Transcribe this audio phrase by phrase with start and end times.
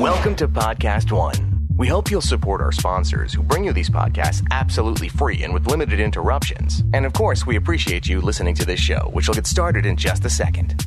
[0.00, 1.66] Welcome to Podcast One.
[1.78, 5.68] We hope you'll support our sponsors who bring you these podcasts absolutely free and with
[5.68, 6.82] limited interruptions.
[6.92, 9.96] And of course, we appreciate you listening to this show, which will get started in
[9.96, 10.84] just a second.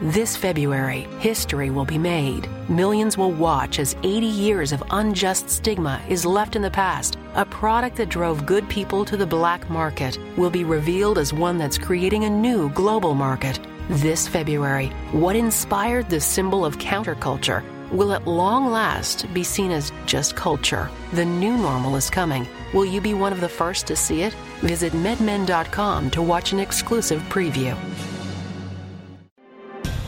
[0.00, 2.48] This February, history will be made.
[2.68, 7.18] Millions will watch as 80 years of unjust stigma is left in the past.
[7.36, 11.56] A product that drove good people to the black market will be revealed as one
[11.56, 13.60] that's creating a new global market.
[13.88, 17.62] This February, what inspired the symbol of counterculture
[17.92, 20.90] will at long last be seen as just culture.
[21.12, 22.48] The new normal is coming.
[22.72, 24.34] Will you be one of the first to see it?
[24.60, 27.76] Visit medmen.com to watch an exclusive preview.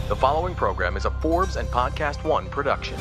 [0.09, 2.99] The following program is a Forbes and Podcast One production.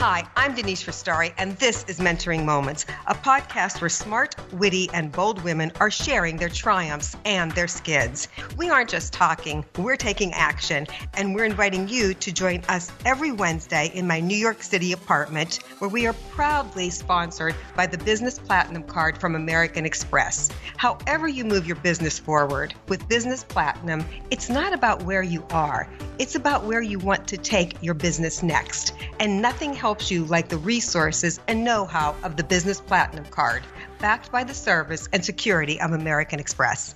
[0.00, 5.10] Hi, I'm Denise Restauri, and this is Mentoring Moments, a podcast where smart, witty, and
[5.10, 8.28] bold women are sharing their triumphs and their skids.
[8.56, 13.32] We aren't just talking, we're taking action, and we're inviting you to join us every
[13.32, 18.38] Wednesday in my New York City apartment, where we are proudly sponsored by the Business
[18.38, 20.48] Platinum Card from American Express.
[20.76, 25.90] However, you move your business forward, with Business Platinum, it's not about where you are,
[26.20, 28.94] it's about where you want to take your business next.
[29.18, 33.62] And nothing helps you like the resources and know how of the Business Platinum Card,
[33.98, 36.94] backed by the service and security of American Express.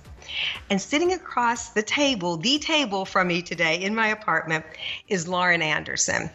[0.69, 4.63] And sitting across the table, the table from me today in my apartment,
[5.07, 6.29] is Lauren Anderson.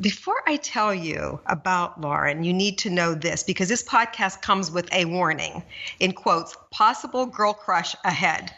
[0.00, 4.70] Before I tell you about Lauren, you need to know this because this podcast comes
[4.70, 5.64] with a warning
[5.98, 8.54] in quotes, possible girl crush ahead.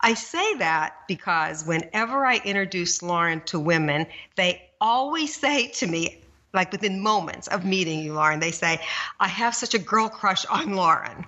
[0.00, 6.22] I say that because whenever I introduce Lauren to women, they always say to me,
[6.52, 8.80] like within moments of meeting you, Lauren, they say,
[9.20, 11.26] I have such a girl crush on Lauren.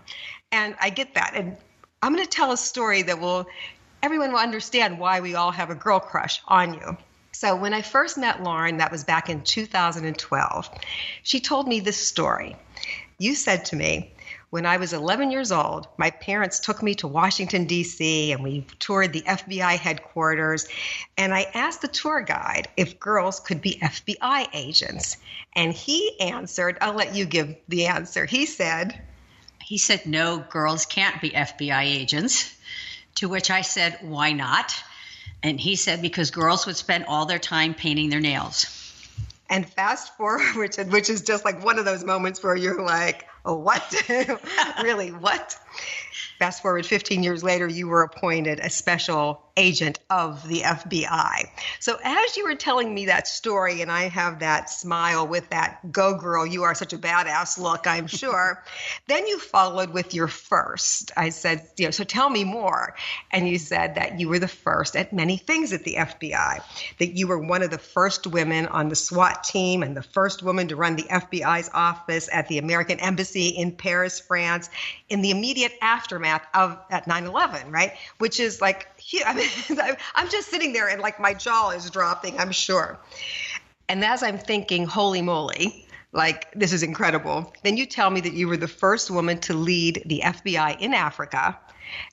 [0.53, 1.33] And I get that.
[1.35, 1.57] And
[2.03, 3.47] I'm going to tell a story that will,
[4.03, 6.97] everyone will understand why we all have a girl crush on you.
[7.33, 10.71] So when I first met Lauren, that was back in 2012,
[11.23, 12.57] she told me this story.
[13.19, 14.13] You said to me,
[14.51, 18.67] when I was 11 years old, my parents took me to Washington, D.C., and we
[18.81, 20.67] toured the FBI headquarters.
[21.17, 25.17] And I asked the tour guide if girls could be FBI agents.
[25.55, 28.27] And he answered, I'll let you give the answer.
[28.27, 29.01] He said,
[29.63, 32.53] He said, No, girls can't be FBI agents.
[33.17, 34.75] To which I said, Why not?
[35.45, 38.67] And he said, Because girls would spend all their time painting their nails.
[39.49, 43.27] And fast forward, which, which is just like one of those moments where you're like,
[43.45, 43.95] what?
[44.83, 45.57] really, what?
[46.41, 51.45] Fast forward 15 years later, you were appointed a special agent of the FBI.
[51.81, 55.93] So, as you were telling me that story, and I have that smile with that
[55.93, 58.65] go girl, you are such a badass look, I'm sure,
[59.07, 61.13] then you followed with your first.
[61.15, 62.95] I said, you know, so tell me more.
[63.31, 66.63] And you said that you were the first at many things at the FBI,
[67.01, 70.43] that you were one of the first women on the SWAT team and the first
[70.43, 74.71] woman to run the FBI's office at the American Embassy in Paris, France,
[75.11, 77.93] in the immediate aftermath of at 9/11, right?
[78.19, 78.89] Which is like
[79.25, 79.49] I mean,
[80.15, 82.99] I'm just sitting there and like my jaw is dropping, I'm sure.
[83.89, 88.35] And as I'm thinking, holy moly, like this is incredible, then you tell me that
[88.35, 91.59] you were the first woman to lead the FBI in Africa.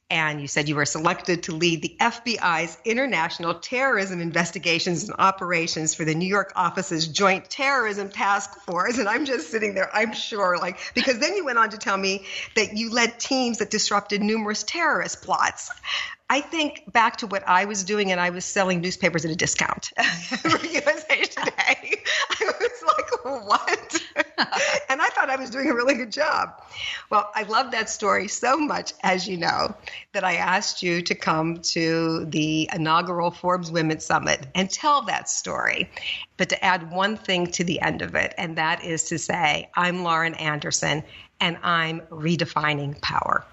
[0.09, 5.93] And you said you were selected to lead the FBI's International Terrorism Investigations and Operations
[5.93, 8.99] for the New York office's Joint Terrorism Task Force.
[8.99, 11.97] And I'm just sitting there, I'm sure, like, because then you went on to tell
[11.97, 15.69] me that you led teams that disrupted numerous terrorist plots.
[16.29, 19.35] I think back to what I was doing, and I was selling newspapers at a
[19.35, 19.91] discount
[20.39, 21.66] for USA Today.
[23.27, 24.03] I was like, what?
[24.89, 26.61] and I thought I was doing a really good job.
[27.09, 29.75] Well, I love that story so much, as you know,
[30.13, 35.29] that I asked you to come to the inaugural Forbes Women's Summit and tell that
[35.29, 35.89] story.
[36.37, 39.69] But to add one thing to the end of it, and that is to say,
[39.75, 41.03] I'm Lauren Anderson,
[41.39, 43.45] and I'm redefining power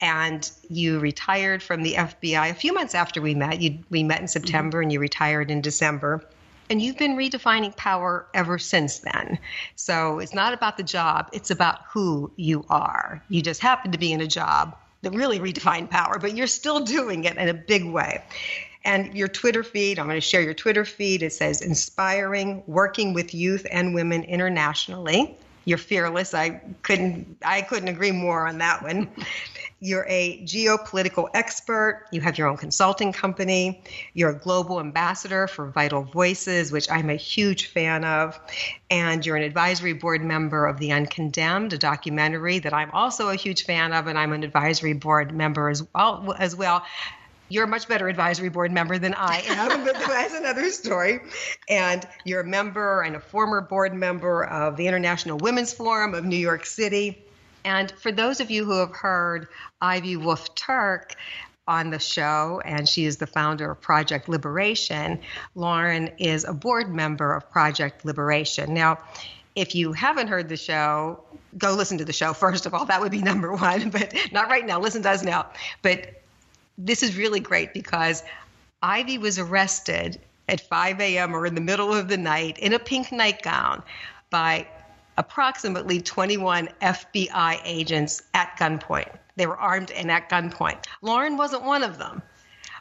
[0.00, 3.60] and you retired from the FBI a few months after we met.
[3.60, 4.84] You, we met in September mm-hmm.
[4.84, 6.24] and you retired in December.
[6.70, 9.40] And you've been redefining power ever since then.
[9.74, 13.22] So it's not about the job, it's about who you are.
[13.28, 16.80] You just happen to be in a job that really redefined power, but you're still
[16.84, 18.22] doing it in a big way.
[18.84, 21.24] And your Twitter feed, I'm going to share your Twitter feed.
[21.24, 25.36] It says inspiring, working with youth and women internationally.
[25.70, 26.34] You're fearless.
[26.34, 29.08] I couldn't I couldn't agree more on that one.
[29.78, 32.06] You're a geopolitical expert.
[32.10, 33.80] You have your own consulting company.
[34.14, 38.36] You're a global ambassador for Vital Voices, which I'm a huge fan of.
[38.90, 43.36] And you're an advisory board member of The Uncondemned, a documentary that I'm also a
[43.36, 46.34] huge fan of, and I'm an advisory board member as well.
[46.36, 46.84] As well.
[47.50, 51.20] You're a much better advisory board member than I am, but that's another story.
[51.68, 56.24] And you're a member and a former board member of the International Women's Forum of
[56.24, 57.22] New York City.
[57.64, 59.48] And for those of you who have heard
[59.82, 61.14] Ivy Woolf Turk,
[61.68, 65.20] on the show, and she is the founder of Project Liberation.
[65.54, 68.74] Lauren is a board member of Project Liberation.
[68.74, 68.98] Now,
[69.54, 71.22] if you haven't heard the show,
[71.58, 72.86] go listen to the show first of all.
[72.86, 74.80] That would be number one, but not right now.
[74.80, 75.46] Listen to us now.
[75.82, 76.19] But
[76.84, 78.22] this is really great because
[78.82, 80.18] Ivy was arrested
[80.48, 81.34] at 5 a.m.
[81.34, 83.82] or in the middle of the night in a pink nightgown
[84.30, 84.66] by
[85.18, 89.10] approximately 21 FBI agents at gunpoint.
[89.36, 90.86] They were armed and at gunpoint.
[91.02, 92.22] Lauren wasn't one of them.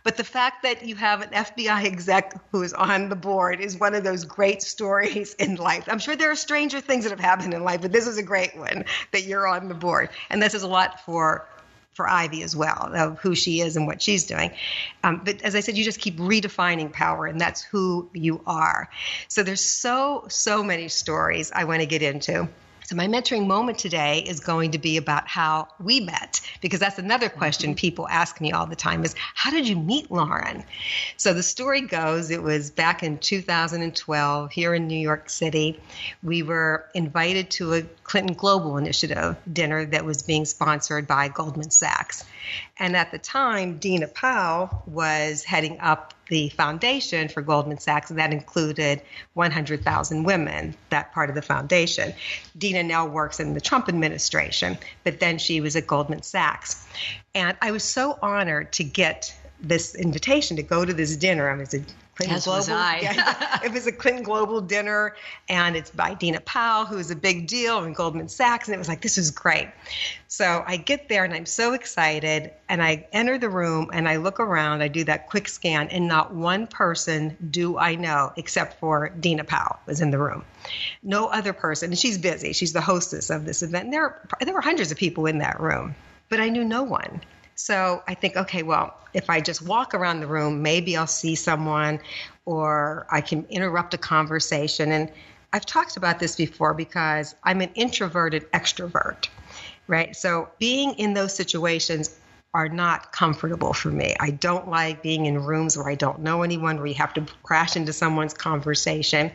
[0.06, 3.78] But the fact that you have an FBI exec who is on the board is
[3.78, 5.84] one of those great stories in life.
[5.88, 8.24] I'm sure there are stranger things that have happened in life, but this is a
[8.24, 10.10] great one that you're on the board.
[10.30, 11.50] And this is a lot for
[12.00, 14.52] for Ivy as well, of who she is and what she's doing.
[15.04, 18.88] Um, but as I said, you just keep redefining power, and that's who you are.
[19.28, 22.48] So there's so, so many stories I want to get into.
[22.90, 26.98] So, my mentoring moment today is going to be about how we met, because that's
[26.98, 27.76] another question mm-hmm.
[27.76, 30.64] people ask me all the time is, How did you meet Lauren?
[31.16, 35.80] So, the story goes it was back in 2012 here in New York City.
[36.24, 41.70] We were invited to a Clinton Global Initiative dinner that was being sponsored by Goldman
[41.70, 42.26] Sachs.
[42.80, 48.20] And at the time, Dina Powell was heading up the foundation for Goldman Sachs, and
[48.20, 49.02] that included
[49.34, 52.14] 100,000 women, that part of the foundation.
[52.58, 56.88] Dina now works in the Trump administration, but then she was at Goldman Sachs.
[57.36, 61.50] And I was so honored to get this invitation to go to this dinner.
[61.50, 61.84] I was a
[62.20, 62.58] Clinton As Global.
[62.58, 63.00] Was I.
[63.00, 65.16] yeah, it was a Clinton Global dinner,
[65.48, 68.68] and it's by Dina Powell, who is a big deal in Goldman Sachs.
[68.68, 69.70] And it was like, this is great.
[70.28, 72.52] So I get there, and I'm so excited.
[72.68, 74.82] And I enter the room, and I look around.
[74.82, 79.46] I do that quick scan, and not one person do I know except for Dina
[79.46, 80.44] Powell was in the room.
[81.02, 81.92] No other person.
[81.92, 82.52] And she's busy.
[82.52, 83.86] She's the hostess of this event.
[83.86, 85.96] And there, there were hundreds of people in that room,
[86.28, 87.22] but I knew no one.
[87.60, 91.36] So I think, okay, well, if I just walk around the room, maybe I'll see
[91.36, 92.00] someone
[92.46, 94.94] or I can interrupt a conversation.
[94.94, 95.12] And
[95.52, 99.28] I've talked about this before because I'm an introverted extrovert,
[99.88, 100.16] right?
[100.16, 102.18] So being in those situations
[102.54, 104.16] are not comfortable for me.
[104.22, 107.26] I don't like being in rooms where I don't know anyone, where you have to
[107.44, 109.32] crash into someone's conversation.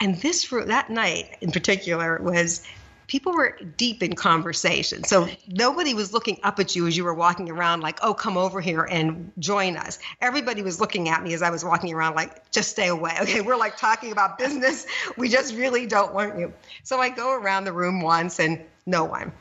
[0.00, 2.66] And this that night in particular was
[3.08, 5.02] people were deep in conversation.
[5.02, 8.36] So nobody was looking up at you as you were walking around, like, oh, come
[8.36, 9.98] over here and join us.
[10.20, 13.16] Everybody was looking at me as I was walking around, like, just stay away.
[13.28, 14.86] Okay, we're like talking about business.
[15.16, 16.52] We just really don't want you.
[16.82, 19.32] So I go around the room once and no one.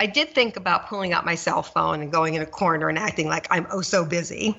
[0.00, 2.98] I did think about pulling out my cell phone and going in a corner and
[2.98, 4.56] acting like I'm oh so busy.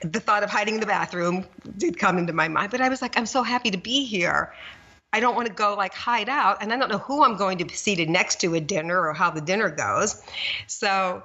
[0.00, 1.44] the thought of hiding in the bathroom
[1.76, 4.52] did come into my mind, but I was like, I'm so happy to be here.
[5.12, 7.58] I don't want to go like hide out, and I don't know who I'm going
[7.58, 10.22] to be seated next to at dinner or how the dinner goes.
[10.66, 11.22] So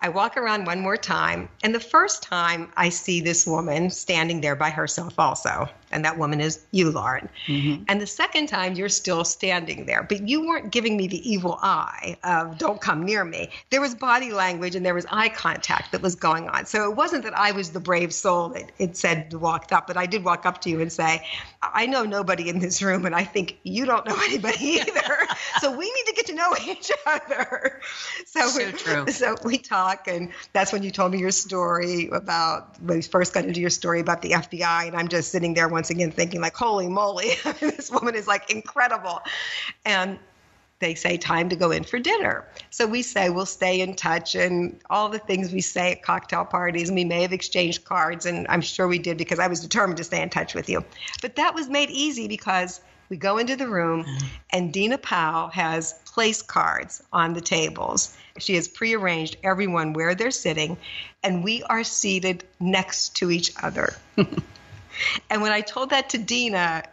[0.00, 4.40] I walk around one more time, and the first time I see this woman standing
[4.40, 7.28] there by herself, also and that woman is you, Lauren.
[7.46, 7.84] Mm-hmm.
[7.88, 11.58] And the second time, you're still standing there, but you weren't giving me the evil
[11.62, 13.50] eye of don't come near me.
[13.70, 16.66] There was body language and there was eye contact that was going on.
[16.66, 19.96] So it wasn't that I was the brave soul that it said walked up, but
[19.96, 21.24] I did walk up to you and say,
[21.62, 25.26] I know nobody in this room, and I think you don't know anybody either.
[25.60, 27.80] so we need to get to know each other.
[28.26, 29.06] So, so we, true.
[29.08, 33.34] So we talk, and that's when you told me your story about when you first
[33.34, 36.42] got into your story about the FBI, and I'm just sitting there once again thinking
[36.42, 39.22] like, holy moly, this woman is like incredible.
[39.86, 40.18] And
[40.78, 42.44] they say time to go in for dinner.
[42.68, 46.44] So we say we'll stay in touch and all the things we say at cocktail
[46.44, 46.90] parties.
[46.90, 49.96] And we may have exchanged cards, and I'm sure we did because I was determined
[49.96, 50.84] to stay in touch with you.
[51.22, 54.26] But that was made easy because we go into the room mm-hmm.
[54.50, 58.14] and Dina Powell has place cards on the tables.
[58.38, 60.76] She has prearranged everyone where they're sitting,
[61.22, 63.94] and we are seated next to each other.
[65.28, 66.84] And when I told that to Dina,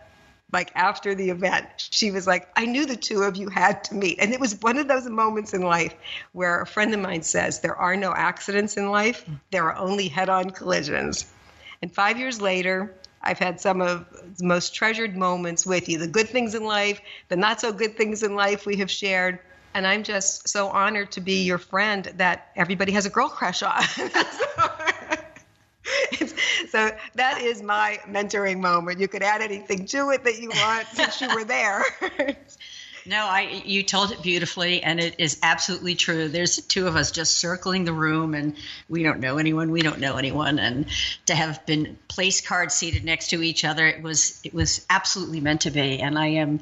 [0.54, 3.96] like after the event, she was like, I knew the two of you had to
[3.96, 4.20] meet.
[4.20, 5.94] And it was one of those moments in life
[6.32, 10.08] where a friend of mine says, There are no accidents in life, there are only
[10.08, 11.26] head on collisions.
[11.82, 14.06] And five years later, I've had some of
[14.38, 17.98] the most treasured moments with you the good things in life, the not so good
[17.98, 19.40] things in life we have shared.
[19.74, 23.62] And I'm just so honored to be your friend that everybody has a girl crush
[23.64, 23.84] on.
[26.70, 29.00] so that is my mentoring moment.
[29.00, 31.84] You could add anything to it that you want since you were there.
[33.08, 36.28] No, I you told it beautifully, and it is absolutely true.
[36.28, 38.58] There's two of us just circling the room, and
[38.90, 39.72] we don't know anyone.
[39.72, 40.88] We don't know anyone, and
[41.28, 45.40] to have been place cards seated next to each other, it was it was absolutely
[45.40, 46.02] meant to be.
[46.02, 46.60] And I am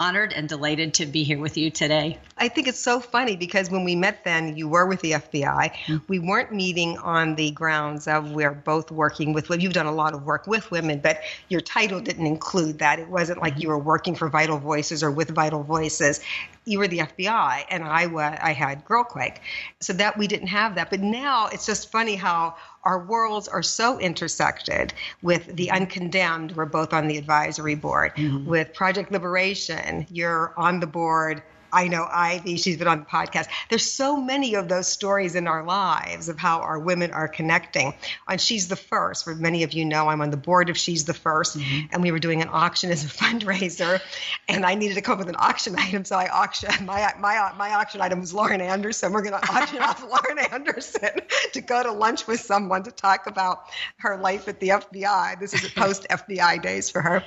[0.00, 2.18] honored and delighted to be here with you today.
[2.36, 5.72] I think it's so funny because when we met then, you were with the FBI.
[5.72, 5.96] Mm-hmm.
[6.08, 9.62] We weren't meeting on the grounds of we're both working with women.
[9.62, 12.98] You've done a lot of work with women, but your title didn't include that.
[12.98, 16.20] It wasn't like you were working for Vital Voices or with Vital Voices.
[16.64, 19.36] You were the FBI, and I, was, I had Girlquake.
[19.80, 20.90] So that we didn't have that.
[20.90, 26.66] But now it's just funny how our worlds are so intersected with the uncondemned we're
[26.66, 28.44] both on the advisory board mm-hmm.
[28.44, 31.42] with project liberation you're on the board
[31.74, 33.48] I know Ivy, she's been on the podcast.
[33.68, 37.94] There's so many of those stories in our lives of how our women are connecting.
[38.28, 41.04] And She's the First, where many of you know I'm on the board of She's
[41.04, 41.86] the 1st mm-hmm.
[41.92, 44.00] and we were doing an auction as a fundraiser,
[44.48, 47.52] and I needed to come up with an auction item, so I auctioned my my
[47.58, 49.12] my auction item was Lauren Anderson.
[49.12, 51.10] We're going to auction off Lauren Anderson
[51.52, 53.64] to go to lunch with someone to talk about
[53.98, 55.40] her life at the FBI.
[55.40, 57.24] This is post FBI days for her.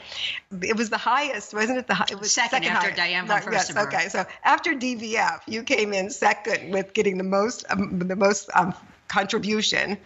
[0.61, 1.87] It was the highest, wasn't it?
[1.87, 2.97] The it was second, second after highest.
[2.97, 4.09] Diane von Yes, okay.
[4.09, 8.73] So after DVF, you came in second with getting the most um, the most um,
[9.07, 9.97] contribution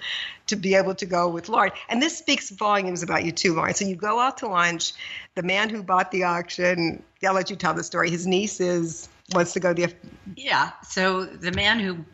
[0.47, 1.71] to be able to go with Lauren.
[1.89, 3.73] And this speaks volumes about you too, Lauren.
[3.73, 4.93] So you go out to lunch.
[5.35, 8.09] The man who bought the auction, I'll let you tell the story.
[8.09, 9.93] His niece is wants to go the.
[10.35, 10.71] Yeah.
[10.83, 12.05] So the man who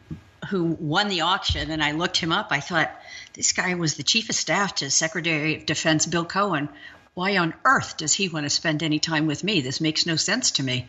[0.49, 2.47] who won the auction, and I looked him up.
[2.51, 2.91] I thought
[3.33, 6.69] this guy was the chief of staff to Secretary of Defense Bill Cohen
[7.17, 9.61] why on earth does he want to spend any time with me?
[9.61, 10.87] This makes no sense to me.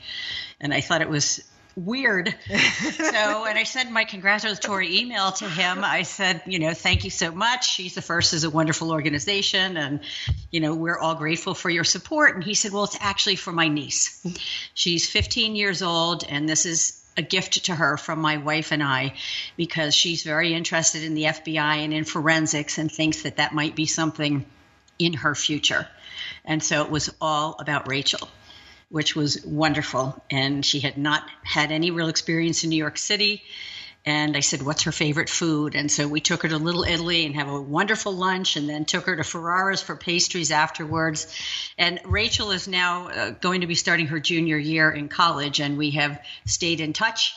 [0.60, 1.42] And I thought it was
[1.74, 2.28] weird.
[2.48, 5.82] so, and I sent my congratulatory email to him.
[5.82, 7.72] I said, you know, thank you so much.
[7.72, 10.00] She's the First is a wonderful organization, and
[10.50, 12.34] you know, we're all grateful for your support.
[12.34, 14.22] And he said, well, it's actually for my niece.
[14.74, 18.82] She's 15 years old, and this is a gift to her from my wife and
[18.82, 19.14] I
[19.56, 23.74] because she's very interested in the FBI and in forensics and thinks that that might
[23.74, 24.44] be something
[24.98, 25.88] in her future.
[26.48, 28.26] And so it was all about Rachel,
[28.88, 30.20] which was wonderful.
[30.30, 33.42] And she had not had any real experience in New York City.
[34.06, 35.74] And I said, What's her favorite food?
[35.74, 38.86] And so we took her to Little Italy and have a wonderful lunch, and then
[38.86, 41.26] took her to Ferrara's for pastries afterwards.
[41.76, 45.76] And Rachel is now uh, going to be starting her junior year in college, and
[45.76, 47.34] we have stayed in touch.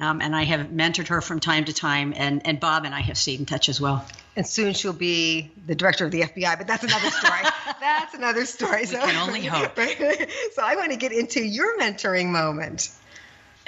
[0.00, 3.00] Um, and I have mentored her from time to time, and, and Bob and I
[3.00, 6.56] have stayed in touch as well and soon she'll be the director of the FBI.
[6.56, 7.40] But that's another story.
[7.80, 8.80] that's another story.
[8.80, 9.76] We so, can only hope.
[9.76, 12.90] so I want to get into your mentoring moment.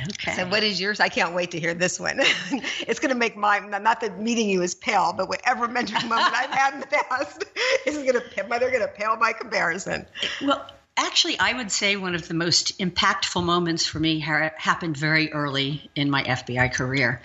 [0.01, 0.33] Okay.
[0.33, 0.99] So what is yours?
[0.99, 2.17] I can't wait to hear this one.
[2.81, 6.33] it's going to make my not that meeting you is pale, but whatever mentoring moment
[6.35, 7.45] I've had in the past
[7.87, 10.07] is going to they're going to pale by comparison.
[10.41, 14.97] Well, actually, I would say one of the most impactful moments for me ha- happened
[14.97, 17.21] very early in my FBI career.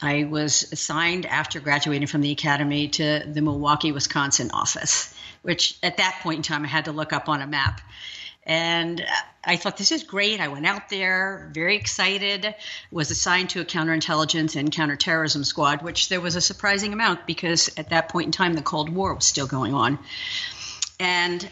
[0.00, 5.12] I was assigned after graduating from the academy to the Milwaukee, Wisconsin office,
[5.42, 7.80] which at that point in time I had to look up on a map.
[8.44, 9.04] And
[9.44, 10.40] I thought this is great.
[10.40, 12.54] I went out there, very excited,
[12.90, 17.68] was assigned to a counterintelligence and counterterrorism squad, which there was a surprising amount because
[17.76, 19.98] at that point in time the Cold War was still going on.
[20.98, 21.46] And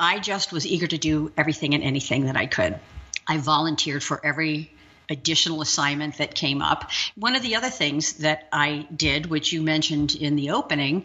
[0.00, 2.80] I just was eager to do everything and anything that I could.
[3.26, 4.72] I volunteered for every
[5.10, 6.90] additional assignment that came up.
[7.16, 11.04] One of the other things that I did, which you mentioned in the opening,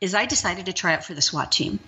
[0.00, 1.80] is I decided to try out for the SWAT team.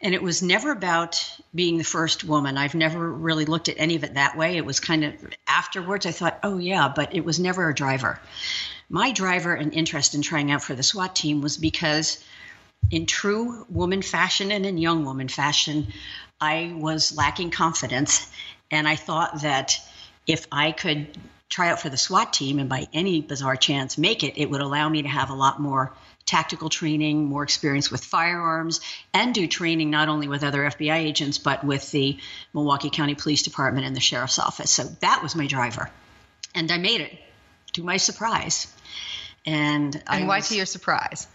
[0.00, 1.22] And it was never about
[1.54, 2.56] being the first woman.
[2.56, 4.56] I've never really looked at any of it that way.
[4.56, 5.14] It was kind of
[5.46, 8.18] afterwards, I thought, oh, yeah, but it was never a driver.
[8.88, 12.22] My driver and interest in trying out for the SWAT team was because,
[12.90, 15.88] in true woman fashion and in young woman fashion,
[16.40, 18.30] I was lacking confidence.
[18.70, 19.78] And I thought that
[20.26, 21.16] if I could
[21.48, 24.62] try out for the SWAT team and by any bizarre chance make it, it would
[24.62, 25.92] allow me to have a lot more
[26.24, 28.80] tactical training, more experience with firearms,
[29.12, 32.18] and do training not only with other FBI agents, but with the
[32.54, 34.70] Milwaukee County Police Department and the Sheriff's Office.
[34.70, 35.90] So that was my driver.
[36.54, 37.18] And I made it
[37.74, 38.72] to my surprise.
[39.44, 41.26] And, and why was, to your surprise?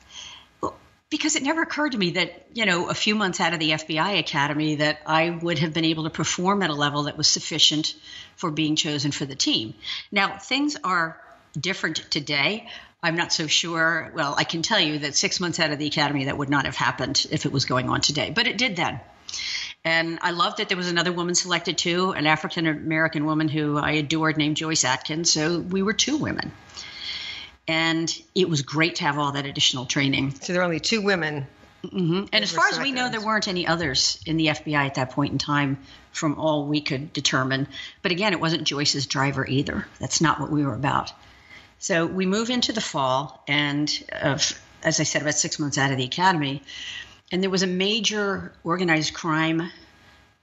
[1.10, 3.72] Because it never occurred to me that you know a few months out of the
[3.72, 7.28] FBI academy that I would have been able to perform at a level that was
[7.28, 7.96] sufficient
[8.36, 9.74] for being chosen for the team.
[10.12, 11.20] Now things are
[11.60, 12.68] different today.
[13.02, 14.12] I'm not so sure.
[14.16, 16.66] Well, I can tell you that six months out of the academy, that would not
[16.66, 19.00] have happened if it was going on today, but it did then.
[19.86, 23.78] And I loved that there was another woman selected too, an African American woman who
[23.78, 25.32] I adored named Joyce Atkins.
[25.32, 26.52] So we were two women
[27.68, 30.32] and it was great to have all that additional training.
[30.36, 31.48] So there are only two women
[31.84, 32.26] Mm-hmm.
[32.34, 35.12] And as far as we know, there weren't any others in the FBI at that
[35.12, 35.78] point in time,
[36.12, 37.68] from all we could determine.
[38.02, 39.88] But again, it wasn't Joyce's driver either.
[40.00, 41.14] That's not what we were about.
[41.80, 45.92] So we move into the fall, and of, as I said, about six months out
[45.92, 46.64] of the academy,
[47.32, 49.72] and there was a major organized crime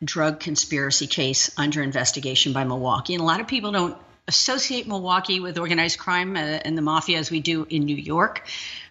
[0.02, 3.14] drug conspiracy case under investigation by Milwaukee.
[3.14, 7.18] And a lot of people don't associate Milwaukee with organized crime uh, and the mafia
[7.18, 8.46] as we do in New York.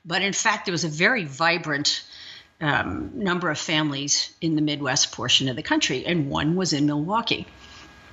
[0.05, 2.03] But in fact, there was a very vibrant
[2.61, 6.85] um, number of families in the Midwest portion of the country, and one was in
[6.85, 7.47] Milwaukee.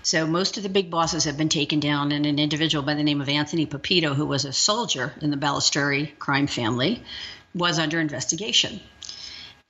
[0.02, 3.02] So most of the big bosses have been taken down, and an individual by the
[3.02, 7.02] name of Anthony Pepito, who was a soldier in the Balistrieri crime family,
[7.54, 8.80] was under investigation.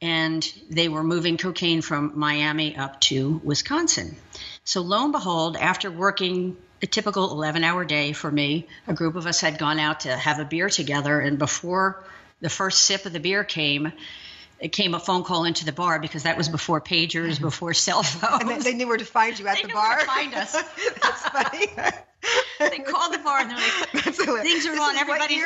[0.00, 4.16] And they were moving cocaine from Miami up to Wisconsin.
[4.64, 9.16] So lo and behold, after working a typical 11 hour day for me, a group
[9.16, 12.02] of us had gone out to have a beer together, and before
[12.40, 13.92] the first sip of the beer came,
[14.58, 17.44] it came a phone call into the bar because that was before pagers, mm-hmm.
[17.44, 18.42] before cell phones.
[18.42, 19.98] And they, they, knew where to find you at they the bar.
[19.98, 20.52] to find us.
[21.02, 21.66] That's funny.
[22.58, 24.96] they called the bar and they're like, "Things are wrong.
[24.96, 25.40] Everybody."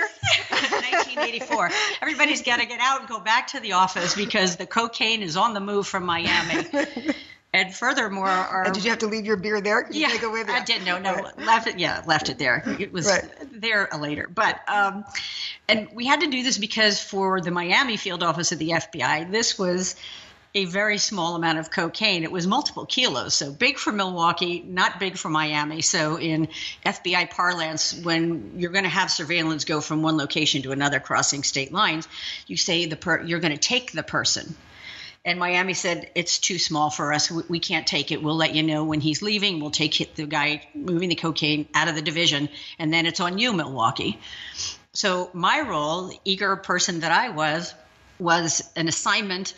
[1.15, 1.71] 1984.
[2.03, 5.37] Everybody's got to get out and go back to the office because the cocaine is
[5.37, 6.67] on the move from Miami.
[7.55, 9.87] And furthermore, our, and did you have to leave your beer there?
[9.91, 10.85] yeah, I did.
[10.85, 11.79] No, no, left it.
[11.79, 12.63] Yeah, left it there.
[12.79, 13.25] It was right.
[13.53, 15.05] there later, but um,
[15.69, 19.31] and we had to do this because for the Miami field office of the FBI,
[19.31, 19.95] this was
[20.57, 22.23] a very small amount of cocaine.
[22.25, 25.81] It was multiple kilos, so big for Milwaukee, not big for Miami.
[25.81, 26.49] So in
[26.85, 31.43] FBI parlance, when you're going to have surveillance go from one location to another crossing
[31.43, 32.07] state lines,
[32.47, 34.55] you say the per- you're going to take the person
[35.25, 37.31] and Miami said it's too small for us.
[37.31, 38.23] We, we, can't take it.
[38.23, 39.61] We'll let you know when he's leaving.
[39.61, 43.39] We'll take the guy moving the cocaine out of the division, and then it's on
[43.39, 44.19] you, Milwaukee.
[44.93, 47.75] So my role, eager person that I was,
[48.19, 49.55] was an assignment.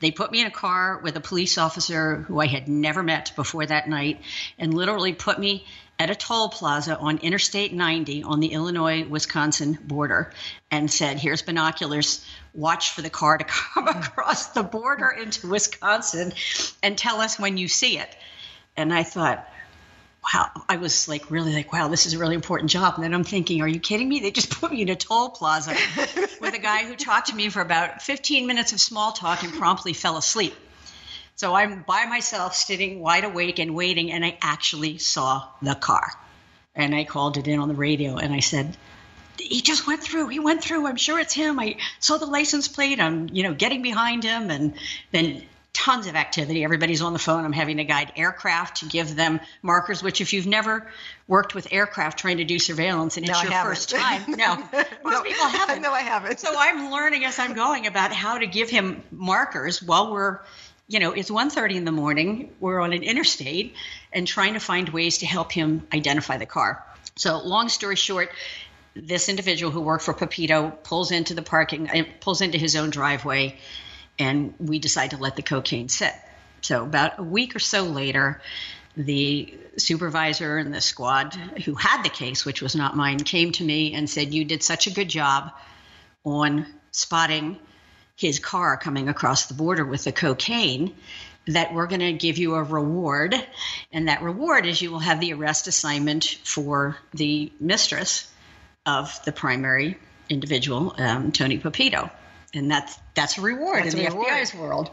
[0.00, 3.32] They put me in a car with a police officer who I had never met
[3.36, 4.20] before that night,
[4.58, 5.64] and literally put me
[5.98, 10.32] at a toll plaza on Interstate 90 on the Illinois Wisconsin border
[10.70, 12.24] and said, Here's binoculars.
[12.52, 16.32] Watch for the car to come across the border into Wisconsin
[16.82, 18.16] and tell us when you see it.
[18.76, 19.48] And I thought,
[20.32, 22.94] wow, I was like really like, wow, this is a really important job.
[22.94, 24.20] And then I'm thinking, are you kidding me?
[24.20, 25.72] They just put me in a toll plaza
[26.40, 29.52] with a guy who talked to me for about 15 minutes of small talk and
[29.52, 30.54] promptly fell asleep.
[31.36, 36.12] So I'm by myself, sitting wide awake and waiting, and I actually saw the car.
[36.74, 38.76] And I called it in on the radio and I said,
[39.38, 40.28] he just went through.
[40.28, 40.86] He went through.
[40.86, 41.58] I'm sure it's him.
[41.58, 43.00] I saw the license plate.
[43.00, 44.74] I'm, you know, getting behind him, and
[45.12, 45.42] then
[45.72, 46.62] tons of activity.
[46.62, 47.44] Everybody's on the phone.
[47.44, 50.02] I'm having to guide aircraft to give them markers.
[50.02, 50.90] Which, if you've never
[51.26, 54.72] worked with aircraft trying to do surveillance and it's no, your first time, no, most
[55.04, 55.82] no, people haven't.
[55.82, 56.40] No, I haven't.
[56.40, 60.40] So I'm learning as I'm going about how to give him markers while we're
[60.86, 62.54] you know, it's 1.30 in the morning.
[62.60, 63.74] We're on an interstate
[64.12, 66.84] and trying to find ways to help him identify the car.
[67.16, 68.30] So, long story short,
[68.94, 72.90] this individual who worked for Pepito pulls into the parking, uh, pulls into his own
[72.90, 73.56] driveway,
[74.18, 76.12] and we decide to let the cocaine sit.
[76.60, 78.40] So, about a week or so later,
[78.96, 83.64] the supervisor and the squad who had the case, which was not mine, came to
[83.64, 85.50] me and said, You did such a good job
[86.24, 87.58] on spotting
[88.16, 90.94] his car coming across the border with the cocaine
[91.46, 93.34] that we're going to give you a reward.
[93.92, 98.30] And that reward is you will have the arrest assignment for the mistress
[98.86, 99.98] of the primary
[100.28, 102.10] individual, um, Tony Pepito.
[102.54, 104.28] And that's that's a reward that's in the reward.
[104.28, 104.90] FBI's world.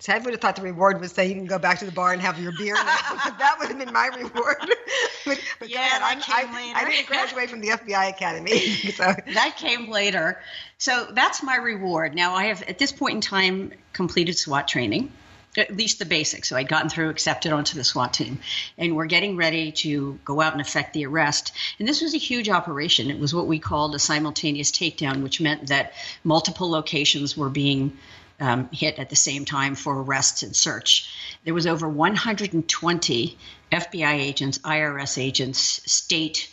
[0.00, 1.92] So I would have thought the reward was say you can go back to the
[1.92, 2.74] bar and have your beer.
[2.74, 4.56] that would have been my reward.
[5.26, 6.78] but, but yeah, that came I, later.
[6.78, 8.50] I didn't graduate from the FBI Academy.
[8.90, 9.14] So.
[9.34, 10.40] That came later.
[10.78, 12.14] So that's my reward.
[12.14, 15.12] Now I have at this point in time completed SWAT training
[15.56, 16.48] at least the basics.
[16.48, 18.38] So I'd gotten through, accepted onto the SWAT team,
[18.78, 21.52] and we're getting ready to go out and effect the arrest.
[21.78, 23.10] And this was a huge operation.
[23.10, 27.98] It was what we called a simultaneous takedown, which meant that multiple locations were being
[28.40, 31.14] um, hit at the same time for arrests and search.
[31.44, 33.38] There was over 120
[33.70, 36.50] FBI agents, IRS agents, state,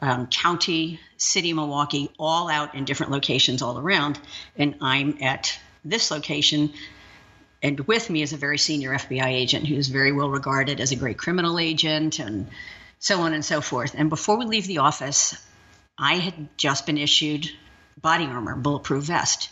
[0.00, 4.18] um, county, city, Milwaukee, all out in different locations all around.
[4.56, 6.72] And I'm at this location.
[7.62, 10.96] And with me is a very senior FBI agent who's very well regarded as a
[10.96, 12.48] great criminal agent and
[12.98, 13.94] so on and so forth.
[13.96, 15.34] And before we leave the office,
[15.98, 17.50] I had just been issued
[18.00, 19.48] body armor, bulletproof vest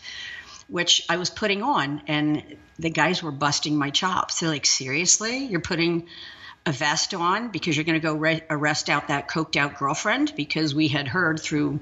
[0.68, 4.40] which I was putting on, and the guys were busting my chops.
[4.40, 6.08] They're like, seriously, you're putting
[6.66, 10.32] a vest on because you're going to go re- arrest out that coked out girlfriend
[10.34, 11.80] because we had heard through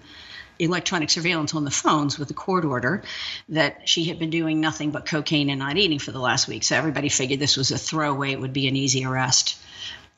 [0.58, 3.02] electronic surveillance on the phones with a court order
[3.48, 6.62] that she had been doing nothing but cocaine and not eating for the last week.
[6.62, 9.58] So everybody figured this was a throwaway, it would be an easy arrest.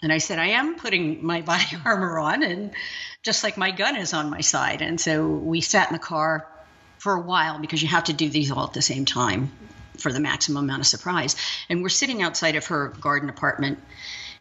[0.03, 2.73] And I said, I am putting my body armor on, and
[3.23, 4.83] just like my gun is on my side.
[4.83, 6.49] And so we sat in the car
[7.05, 9.53] for a while because you have to do these all at the same time
[9.99, 11.37] for the maximum amount of surprise.
[11.69, 13.79] And we're sitting outside of her garden apartment.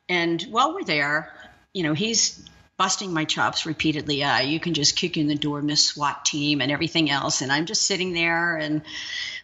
[0.08, 1.30] And while we're there,
[1.74, 2.42] you know, he's
[2.78, 4.24] busting my chops repeatedly.
[4.24, 7.42] Uh, you can just kick in the door, Miss SWAT team, and everything else.
[7.42, 8.82] And I'm just sitting there and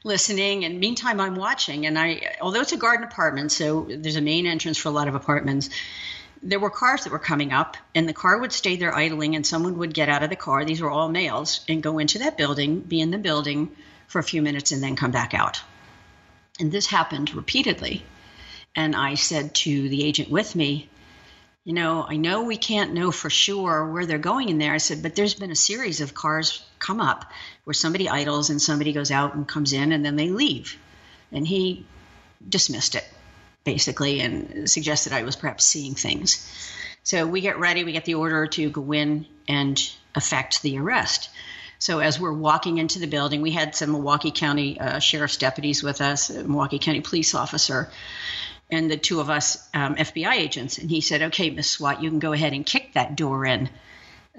[0.05, 0.63] listening.
[0.63, 1.87] And meantime, I'm watching.
[1.87, 5.09] And I, although it's a garden apartment, so there's a main entrance for a lot
[5.09, 5.69] of apartments.
[6.41, 9.45] There were cars that were coming up, and the car would stay there idling, and
[9.45, 10.63] someone would get out of the car.
[10.63, 13.75] These were all males, and go into that building, be in the building
[14.07, 15.61] for a few minutes, and then come back out.
[16.59, 18.05] And this happened repeatedly.
[18.75, 20.89] And I said to the agent with me,
[21.65, 24.73] you know, I know we can't know for sure where they're going in there.
[24.73, 27.31] I said, but there's been a series of cars come up
[27.65, 30.77] where somebody idles and somebody goes out and comes in and then they leave.
[31.31, 31.85] And he
[32.47, 33.05] dismissed it
[33.69, 36.29] basically and suggested I was perhaps seeing things.
[37.03, 39.79] So we get ready, we get the order to go in and
[40.15, 41.29] effect the arrest.
[41.77, 45.83] So as we're walking into the building, we had some Milwaukee County uh, sheriff's deputies
[45.83, 47.91] with us, Milwaukee County police officer,
[48.71, 50.79] and the two of us um, FBI agents.
[50.79, 53.69] And he said, "Okay, Miss SWAT, you can go ahead and kick that door in."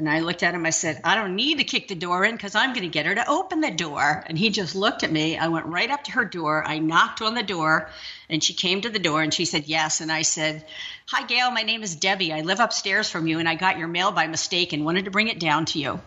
[0.00, 0.64] And I looked at him.
[0.64, 3.04] I said, I don't need to kick the door in because I'm going to get
[3.04, 4.24] her to open the door.
[4.26, 5.36] And he just looked at me.
[5.36, 6.66] I went right up to her door.
[6.66, 7.90] I knocked on the door
[8.30, 10.00] and she came to the door and she said, Yes.
[10.00, 10.64] And I said,
[11.08, 11.50] Hi, Gail.
[11.50, 12.32] My name is Debbie.
[12.32, 15.10] I live upstairs from you and I got your mail by mistake and wanted to
[15.10, 16.00] bring it down to you.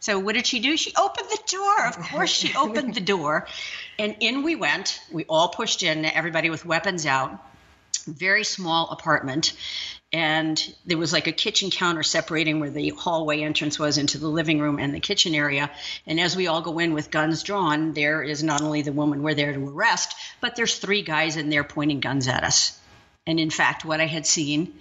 [0.00, 0.78] So what did she do?
[0.78, 1.86] She opened the door.
[1.86, 3.46] Of course, she opened the door,
[3.98, 5.00] and in we went.
[5.10, 7.44] We all pushed in, everybody with weapons out.
[8.06, 9.54] Very small apartment,
[10.12, 14.28] and there was like a kitchen counter separating where the hallway entrance was into the
[14.28, 15.70] living room and the kitchen area.
[16.06, 19.22] And as we all go in with guns drawn, there is not only the woman
[19.22, 22.78] we're there to arrest, but there's three guys in there pointing guns at us.
[23.26, 24.78] And in fact, what I had seen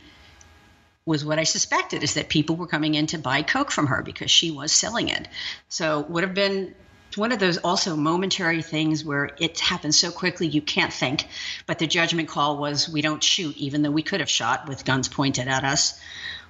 [1.05, 4.03] was what I suspected is that people were coming in to buy Coke from her
[4.03, 5.27] because she was selling it.
[5.67, 6.73] So would have been
[7.17, 11.27] one of those also momentary things where it happens so quickly you can't think.
[11.65, 14.85] But the judgment call was we don't shoot, even though we could have shot with
[14.85, 15.99] guns pointed at us.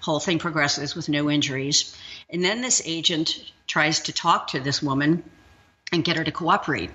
[0.02, 1.96] Whole thing progresses with no injuries.
[2.30, 5.24] And then this agent tries to talk to this woman
[5.92, 6.92] and get her to cooperate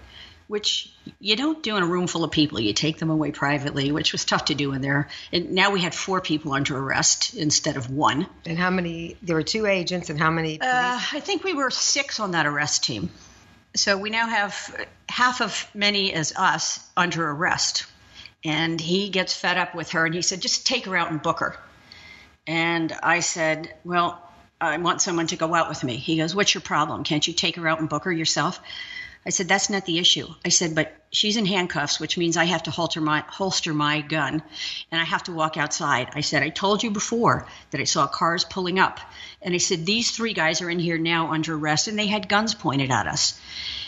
[0.53, 2.61] which you don't do in a room full of people.
[2.61, 5.09] You take them away privately, which was tough to do in there.
[5.33, 8.27] And now we had four people under arrest instead of one.
[8.45, 9.17] And how many?
[9.23, 10.61] There were two agents, and how many?
[10.61, 13.09] Uh, I think we were six on that arrest team.
[13.75, 17.87] So we now have half of many as us under arrest.
[18.45, 21.23] And he gets fed up with her, and he said, "Just take her out and
[21.23, 21.57] book her."
[22.47, 24.29] And I said, "Well."
[24.63, 25.97] I want someone to go out with me.
[25.97, 27.03] He goes, What's your problem?
[27.03, 28.61] Can't you take her out and book her yourself?
[29.25, 30.27] I said, that's not the issue.
[30.45, 34.01] I said, but she's in handcuffs, which means I have to holster my, holster my
[34.01, 34.43] gun
[34.91, 36.09] and I have to walk outside.
[36.15, 38.99] I said, I told you before that I saw cars pulling up.
[39.41, 42.29] And I said, these three guys are in here now under arrest and they had
[42.29, 43.41] guns pointed at us.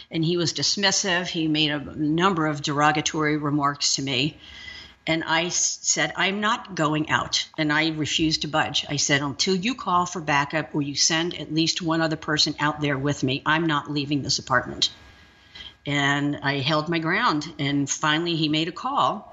[0.08, 1.26] And he was dismissive.
[1.26, 4.38] He made a number of derogatory remarks to me.
[5.04, 7.48] And I said, I'm not going out.
[7.58, 8.86] And I refused to budge.
[8.88, 12.54] I said, until you call for backup or you send at least one other person
[12.60, 14.90] out there with me, I'm not leaving this apartment
[15.86, 17.52] and I held my ground.
[17.58, 19.30] And finally, he made a call.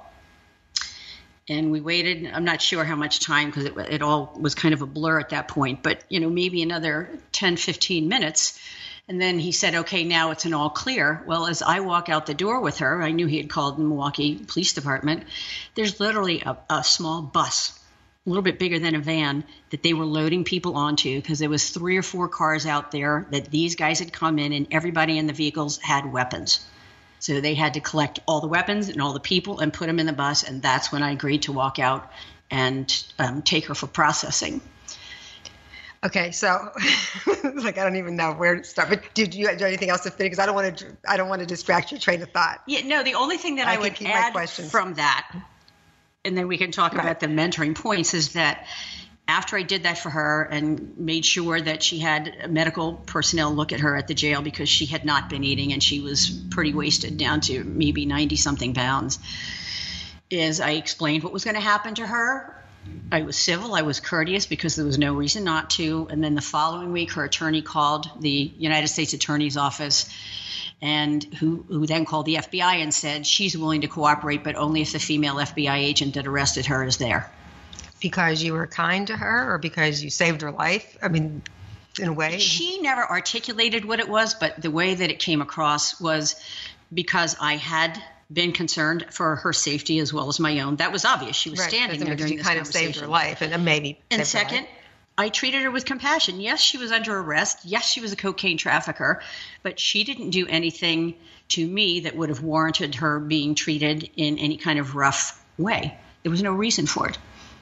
[1.50, 2.32] And we waited.
[2.32, 5.20] I'm not sure how much time because it, it all was kind of a blur
[5.20, 8.60] at that point, but you know, maybe another 10, 15 minutes.
[9.08, 11.24] And then he said, okay, now it's an all clear.
[11.26, 13.84] Well, as I walk out the door with her, I knew he had called the
[13.84, 15.24] Milwaukee Police Department.
[15.76, 17.78] There's literally a, a small bus
[18.26, 21.50] a little bit bigger than a van that they were loading people onto because there
[21.50, 25.18] was three or four cars out there that these guys had come in and everybody
[25.18, 26.64] in the vehicles had weapons
[27.20, 30.00] so they had to collect all the weapons and all the people and put them
[30.00, 32.12] in the bus and that's when i agreed to walk out
[32.52, 34.62] and um, take her for processing
[36.04, 36.48] Okay, so
[37.44, 38.90] like I don't even know where to start.
[38.90, 40.32] But did you do anything else to finish?
[40.32, 40.98] Because I don't want to.
[41.08, 42.64] I don't want to distract your train of thought.
[42.66, 43.04] Yeah, no.
[43.04, 45.32] The only thing that I, I would add from that
[46.24, 47.04] and then we can talk right.
[47.04, 48.66] about the mentoring points is that
[49.28, 53.72] after I did that for her and made sure that she had medical personnel look
[53.72, 56.74] at her at the jail because she had not been eating and she was pretty
[56.74, 59.20] wasted down to maybe 90 something pounds,
[60.30, 62.58] is I explained what was going to happen to her.
[63.12, 66.08] I was civil, I was courteous because there was no reason not to.
[66.10, 70.10] And then the following week, her attorney called the United States Attorney's Office
[70.82, 74.82] and who, who then called the FBI and said she's willing to cooperate, but only
[74.82, 77.32] if the female FBI agent that arrested her is there.
[78.00, 80.98] Because you were kind to her, or because you saved her life?
[81.04, 81.44] I mean,
[82.00, 82.40] in a way.
[82.40, 86.36] She never articulated what it was, but the way that it came across was
[86.92, 90.78] because I had been concerned for her safety as well as my own.
[90.78, 91.36] That was obvious.
[91.36, 94.00] She was Right, standing there during you this kind of saved her life, and maybe.
[94.10, 94.66] And saved her life.
[94.66, 94.68] second,
[95.22, 96.42] I treated her with compassion.
[96.42, 97.60] Yes, she was under arrest.
[97.64, 99.22] Yes, she was a cocaine trafficker,
[99.62, 101.14] but she didn't do anything
[101.50, 105.96] to me that would have warranted her being treated in any kind of rough way.
[106.24, 107.20] There was no reason for it.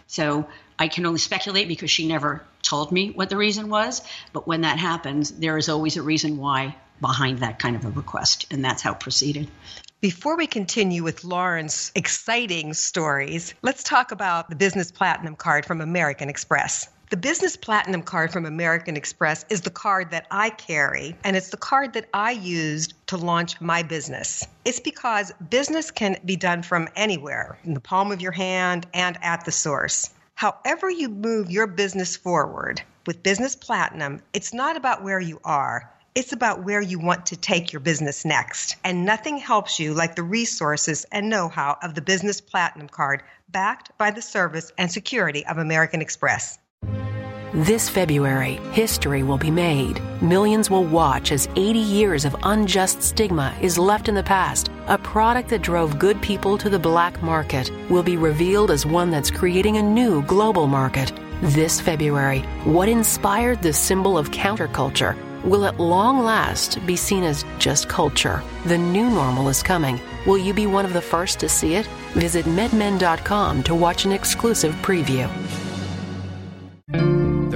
[0.07, 0.47] So
[0.79, 4.01] I can only speculate because she never told me what the reason was.
[4.31, 7.89] But when that happens, there is always a reason why behind that kind of a
[7.89, 8.45] request.
[8.51, 9.49] And that's how it proceeded.
[9.99, 15.81] Before we continue with Lauren's exciting stories, let's talk about the Business Platinum card from
[15.81, 16.87] American Express.
[17.09, 21.49] The Business Platinum card from American Express is the card that I carry, and it's
[21.49, 24.45] the card that I used to launch my business.
[24.63, 29.17] It's because business can be done from anywhere, in the palm of your hand and
[29.23, 30.11] at the source.
[30.35, 35.91] However, you move your business forward with Business Platinum, it's not about where you are.
[36.13, 38.75] It's about where you want to take your business next.
[38.83, 43.23] And nothing helps you like the resources and know how of the Business Platinum card,
[43.49, 46.59] backed by the service and security of American Express.
[47.53, 49.99] This February, history will be made.
[50.21, 54.69] Millions will watch as 80 years of unjust stigma is left in the past.
[54.85, 59.09] A product that drove good people to the black market will be revealed as one
[59.09, 61.11] that's creating a new global market.
[61.41, 67.45] This February, what inspired the symbol of counterculture will at long last be seen as
[67.57, 68.43] just culture.
[68.65, 69.99] The new normal is coming.
[70.27, 71.87] Will you be one of the first to see it?
[72.13, 75.27] Visit medmen.com to watch an exclusive preview.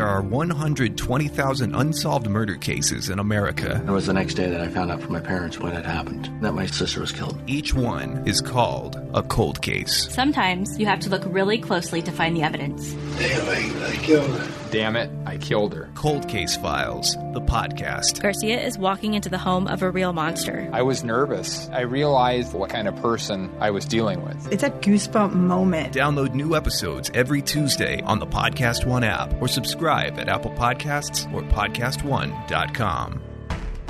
[0.03, 3.81] There are 120,000 unsolved murder cases in America.
[3.87, 6.29] It was the next day that I found out from my parents what had happened
[6.41, 7.39] that my sister was killed.
[7.47, 10.13] Each one is called a cold case.
[10.13, 12.91] Sometimes you have to look really closely to find the evidence.
[13.17, 14.71] Damn, I, I killed her.
[14.71, 15.89] Damn it, I killed her.
[15.93, 18.21] Cold Case Files, the podcast.
[18.21, 20.67] Garcia is walking into the home of a real monster.
[20.73, 21.69] I was nervous.
[21.69, 24.51] I realized what kind of person I was dealing with.
[24.51, 25.93] It's a goosebump moment.
[25.93, 31.31] Download new episodes every Tuesday on the Podcast One app or subscribe at Apple Podcasts
[31.33, 33.21] or PodcastOne.com.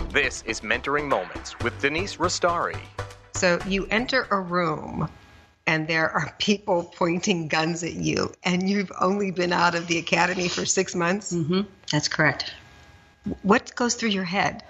[0.10, 2.78] This is Mentoring Moments with Denise Restauri.
[3.34, 5.10] So you enter a room
[5.66, 9.98] and there are people pointing guns at you, and you've only been out of the
[9.98, 11.32] academy for six months.
[11.32, 11.62] hmm
[11.92, 12.54] That's correct.
[13.42, 14.64] What goes through your head?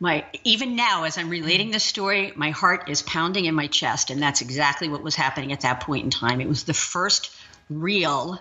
[0.00, 4.10] my even now as i'm relating this story my heart is pounding in my chest
[4.10, 7.34] and that's exactly what was happening at that point in time it was the first
[7.70, 8.38] real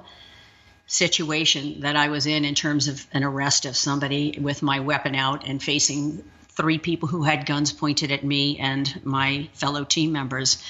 [0.87, 5.15] situation that i was in in terms of an arrest of somebody with my weapon
[5.15, 10.11] out and facing three people who had guns pointed at me and my fellow team
[10.11, 10.63] members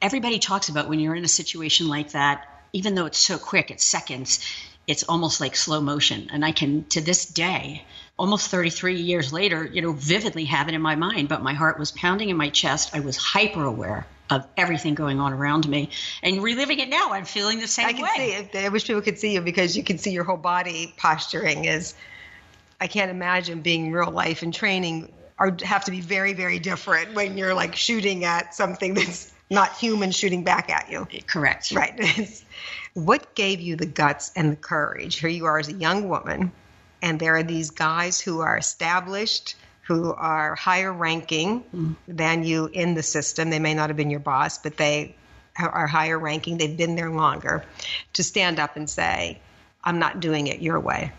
[0.00, 3.70] everybody talks about when you're in a situation like that even though it's so quick
[3.70, 4.40] it's seconds
[4.86, 7.84] it's almost like slow motion and i can to this day
[8.18, 11.78] almost 33 years later, you know, vividly have it in my mind, but my heart
[11.78, 12.94] was pounding in my chest.
[12.94, 15.90] I was hyper aware of everything going on around me.
[16.22, 18.08] And reliving it now, I'm feeling the same I can way.
[18.16, 18.64] see it.
[18.64, 21.94] I wish people could see you because you can see your whole body posturing is
[22.80, 27.14] I can't imagine being real life and training are have to be very, very different
[27.14, 31.06] when you're like shooting at something that's not human shooting back at you.
[31.26, 31.72] Correct.
[31.72, 32.44] Right.
[32.94, 35.18] What gave you the guts and the courage?
[35.18, 36.52] Here you are as a young woman,
[37.00, 41.92] and there are these guys who are established, who are higher ranking mm-hmm.
[42.08, 43.50] than you in the system.
[43.50, 45.14] They may not have been your boss, but they
[45.58, 46.58] are- are higher ranking.
[46.58, 47.64] They've been there longer
[48.14, 49.40] to stand up and say,
[49.84, 51.12] I'm not doing it your way.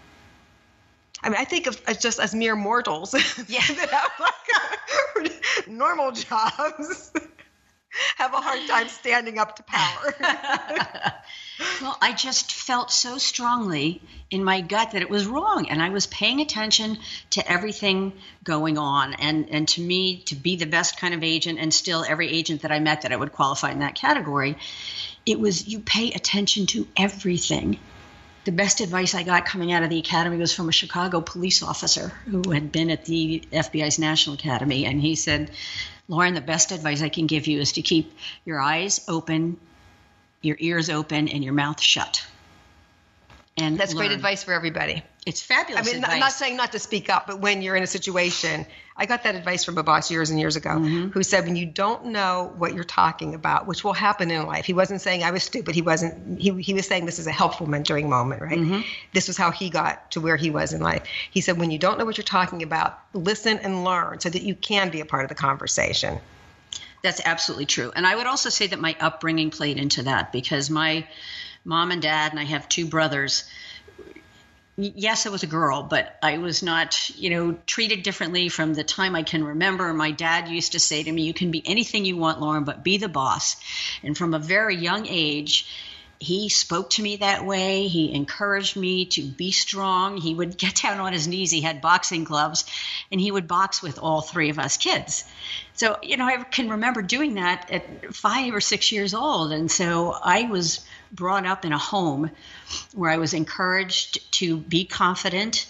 [1.22, 3.14] I mean, I think of uh, just as mere mortals
[3.48, 3.62] Yeah.
[3.62, 7.12] that have like normal jobs
[8.18, 11.14] have a hard time standing up to power.
[11.82, 14.02] Well, I just felt so strongly
[14.32, 16.98] in my gut that it was wrong, and I was paying attention
[17.32, 19.14] to everything going on.
[19.14, 22.62] And and to me, to be the best kind of agent, and still every agent
[22.62, 24.58] that I met that I would qualify in that category,
[25.26, 27.80] it was you pay attention to everything.
[28.46, 31.64] The best advice I got coming out of the academy was from a Chicago police
[31.64, 35.52] officer who had been at the FBI's National Academy, and he said,
[36.08, 39.58] "Lauren, the best advice I can give you is to keep your eyes open."
[40.44, 42.24] your ears open and your mouth shut.
[43.58, 45.04] And That's great advice for everybody.
[45.26, 46.14] It's fabulous I mean, advice.
[46.14, 49.24] I'm not saying not to speak up, but when you're in a situation, I got
[49.24, 51.10] that advice from a boss years and years ago Mm-hmm.
[51.10, 54.66] who said, when you don't know what you're talking about, which will happen in life,
[54.66, 55.76] he wasn't saying I was stupid.
[55.76, 58.60] He wasn't, he, he was saying this is a helpful mentoring moment, right?
[58.60, 58.82] Mm-hmm.
[59.14, 61.04] This was how he got to where he was in life.
[61.32, 64.42] He said, when you don't know what you're talking about, listen and learn so that
[64.42, 66.20] you can be a part of the conversation.
[67.02, 67.92] That's absolutely true.
[67.96, 71.08] And I would also say that my upbringing played into that because my
[71.66, 73.44] mom and dad, and I have two brothers,
[74.78, 78.84] yes, I was a girl, but I was not, you know, treated differently from the
[78.84, 79.94] time I can remember.
[79.94, 82.84] My dad used to say to me, You can be anything you want, Lauren, but
[82.84, 83.56] be the boss.
[84.04, 85.68] And from a very young age,
[86.20, 87.88] he spoke to me that way.
[87.88, 90.18] He encouraged me to be strong.
[90.18, 91.52] He would get down on his knees.
[91.52, 92.64] He had boxing gloves
[93.12, 95.26] and he would box with all three of us kids.
[95.74, 99.52] So, you know, I can remember doing that at five or six years old.
[99.52, 102.32] And so I was brought up in a home
[102.94, 105.68] where I was encouraged to be confident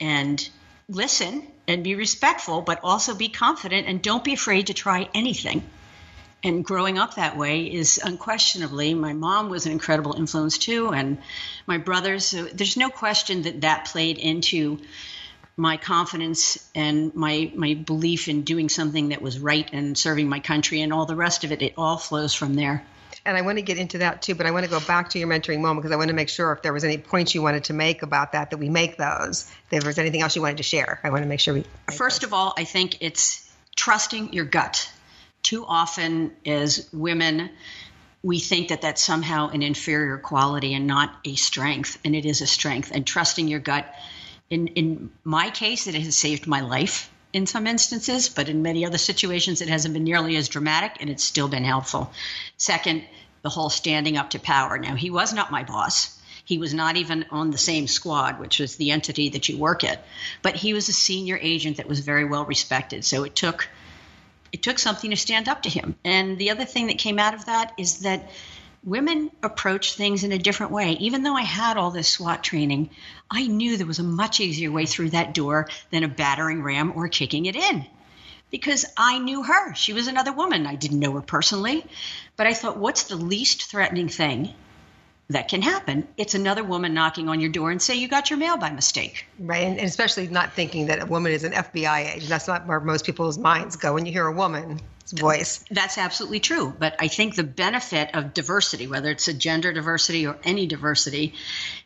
[0.00, 0.48] and
[0.88, 5.62] listen and be respectful, but also be confident and don't be afraid to try anything.
[6.42, 11.18] And growing up that way is unquestionably my mom was an incredible influence too and
[11.66, 14.78] my brothers there's no question that that played into
[15.54, 20.40] my confidence and my my belief in doing something that was right and serving my
[20.40, 21.60] country and all the rest of it.
[21.60, 22.82] It all flows from there
[23.24, 25.18] and I want to get into that too, but I want to go back to
[25.18, 27.42] your mentoring moment because I want to make sure if there was any points you
[27.42, 29.50] wanted to make about that, that we make those.
[29.64, 31.64] If there was anything else you wanted to share, I want to make sure we.
[31.92, 32.28] First those.
[32.28, 34.90] of all, I think it's trusting your gut
[35.42, 37.50] too often as women
[38.22, 42.42] we think that that's somehow an inferior quality and not a strength and it is
[42.42, 43.92] a strength and trusting your gut
[44.50, 48.84] in in my case it has saved my life in some instances but in many
[48.84, 52.12] other situations it hasn't been nearly as dramatic and it's still been helpful
[52.56, 53.04] second
[53.42, 56.16] the whole standing up to power now he was not my boss
[56.50, 59.84] he was not even on the same squad, which was the entity that you work
[59.84, 60.04] at,
[60.42, 63.04] but he was a senior agent that was very well respected.
[63.04, 63.68] So it took
[64.50, 65.94] it took something to stand up to him.
[66.04, 68.32] And the other thing that came out of that is that
[68.82, 70.92] women approach things in a different way.
[70.92, 72.90] Even though I had all this SWAT training,
[73.30, 76.92] I knew there was a much easier way through that door than a battering ram
[76.96, 77.86] or kicking it in.
[78.50, 79.74] Because I knew her.
[79.74, 80.66] She was another woman.
[80.66, 81.84] I didn't know her personally.
[82.36, 84.54] But I thought, what's the least threatening thing
[85.30, 86.06] that can happen.
[86.16, 89.26] It's another woman knocking on your door and say you got your mail by mistake.
[89.38, 92.28] Right, and, especially not thinking that a woman is an FBI agent.
[92.28, 94.80] That's not where most people's minds go when you hear a woman's
[95.12, 95.64] voice.
[95.70, 96.74] That's absolutely true.
[96.78, 101.34] But I think the benefit of diversity, whether it's a gender diversity or any diversity,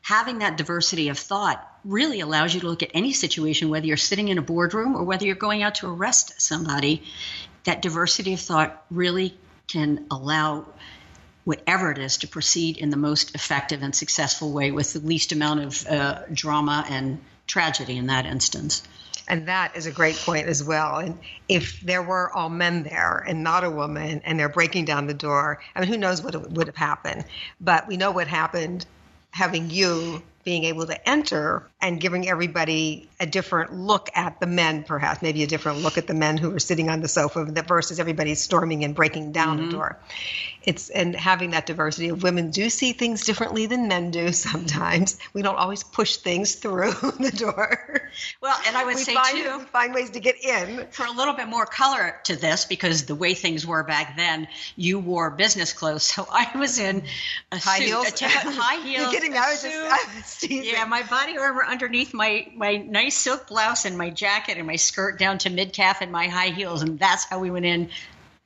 [0.02, 3.96] having that diversity of thought really allows you to look at any situation, whether you're
[3.96, 7.02] sitting in a boardroom or whether you're going out to arrest somebody.
[7.64, 9.36] That diversity of thought really
[9.68, 10.66] can allow
[11.44, 15.32] whatever it is to proceed in the most effective and successful way with the least
[15.32, 18.82] amount of uh, drama and tragedy in that instance.
[19.28, 20.98] And that is a great point as well.
[20.98, 25.06] And if there were all men there and not a woman, and they're breaking down
[25.06, 27.24] the door, I mean, who knows what would have happened?
[27.60, 28.86] But we know what happened
[29.32, 34.84] having you being able to enter and giving everybody a different look at the men,
[34.84, 38.00] perhaps maybe a different look at the men who are sitting on the sofa versus
[38.00, 39.66] everybody storming and breaking down mm-hmm.
[39.66, 39.98] the door.
[40.64, 45.18] It's and having that diversity of women do see things differently than men do sometimes.
[45.34, 48.10] We don't always push things through the door.
[48.40, 51.10] Well, and I would we say find, too, find ways to get in for a
[51.10, 55.30] little bit more color to this because the way things were back then, you wore
[55.30, 57.02] business clothes, so I was in
[57.52, 58.08] a high suit, heels.
[58.08, 59.02] A t- high heels.
[59.02, 59.38] You're kidding me?
[59.38, 60.64] I was just, I was.
[60.64, 64.76] Yeah, my body armor underneath my my nice silk blouse and my jacket and my
[64.76, 67.90] skirt down to mid calf and my high heels, and that's how we went in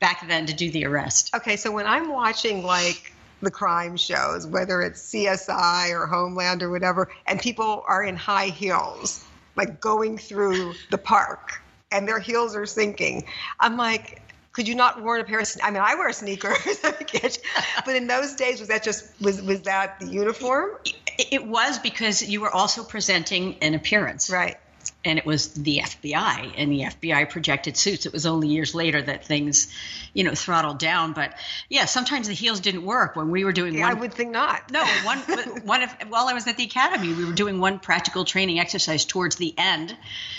[0.00, 1.34] back then to do the arrest.
[1.34, 3.12] Okay, so when I'm watching like
[3.42, 8.46] the crime shows, whether it's CSI or Homeland or whatever, and people are in high
[8.46, 9.22] heels,
[9.56, 11.60] like going through the park,
[11.92, 13.24] and their heels are sinking,
[13.60, 15.48] I'm like, could you not wear a pair of?
[15.62, 16.80] I mean, I wear sneakers,
[17.84, 20.70] but in those days, was that just was was that the uniform?
[21.18, 24.56] It was because you were also presenting an appearance, right?
[25.04, 28.06] and it was the FBI and the FBI projected suits.
[28.06, 29.72] It was only years later that things,
[30.12, 31.12] you know, throttled down.
[31.12, 31.34] But
[31.68, 33.74] yeah, sometimes the heels didn't work when we were doing.
[33.74, 34.70] Yeah, one, I would think not.
[34.70, 35.18] No, one
[35.64, 39.04] one of while I was at the academy, we were doing one practical training exercise
[39.04, 39.90] towards the end,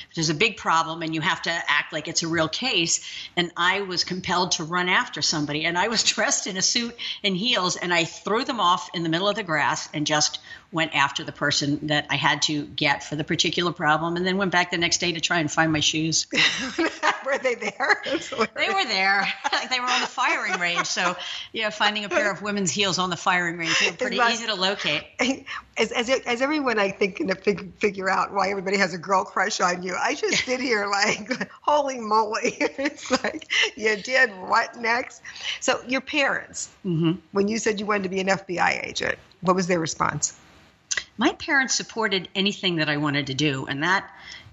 [0.09, 3.03] which is a big problem, and you have to act like it's a real case.
[3.37, 6.95] And I was compelled to run after somebody, and I was dressed in a suit
[7.23, 10.39] and heels, and I threw them off in the middle of the grass and just
[10.71, 14.37] went after the person that I had to get for the particular problem, and then
[14.37, 16.27] went back the next day to try and find my shoes.
[17.29, 18.01] were they there?
[18.55, 19.27] they were there.
[19.69, 20.87] they were on the firing range.
[20.87, 21.15] So,
[21.53, 24.55] yeah, finding a pair of women's heels on the firing range was pretty easy to
[24.55, 25.03] locate.
[25.77, 29.23] As, as, as everyone, I think, can fig- figure out why everybody has a girl
[29.23, 29.95] crush on you.
[29.95, 32.55] I just sit here like, holy moly.
[32.59, 35.21] it's like, you did what next?
[35.59, 37.13] So, your parents, mm-hmm.
[37.31, 40.37] when you said you wanted to be an FBI agent, what was their response?
[41.19, 43.65] My parents supported anything that I wanted to do.
[43.67, 44.09] And that,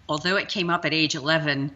[0.08, 1.70] although it came up at age 11,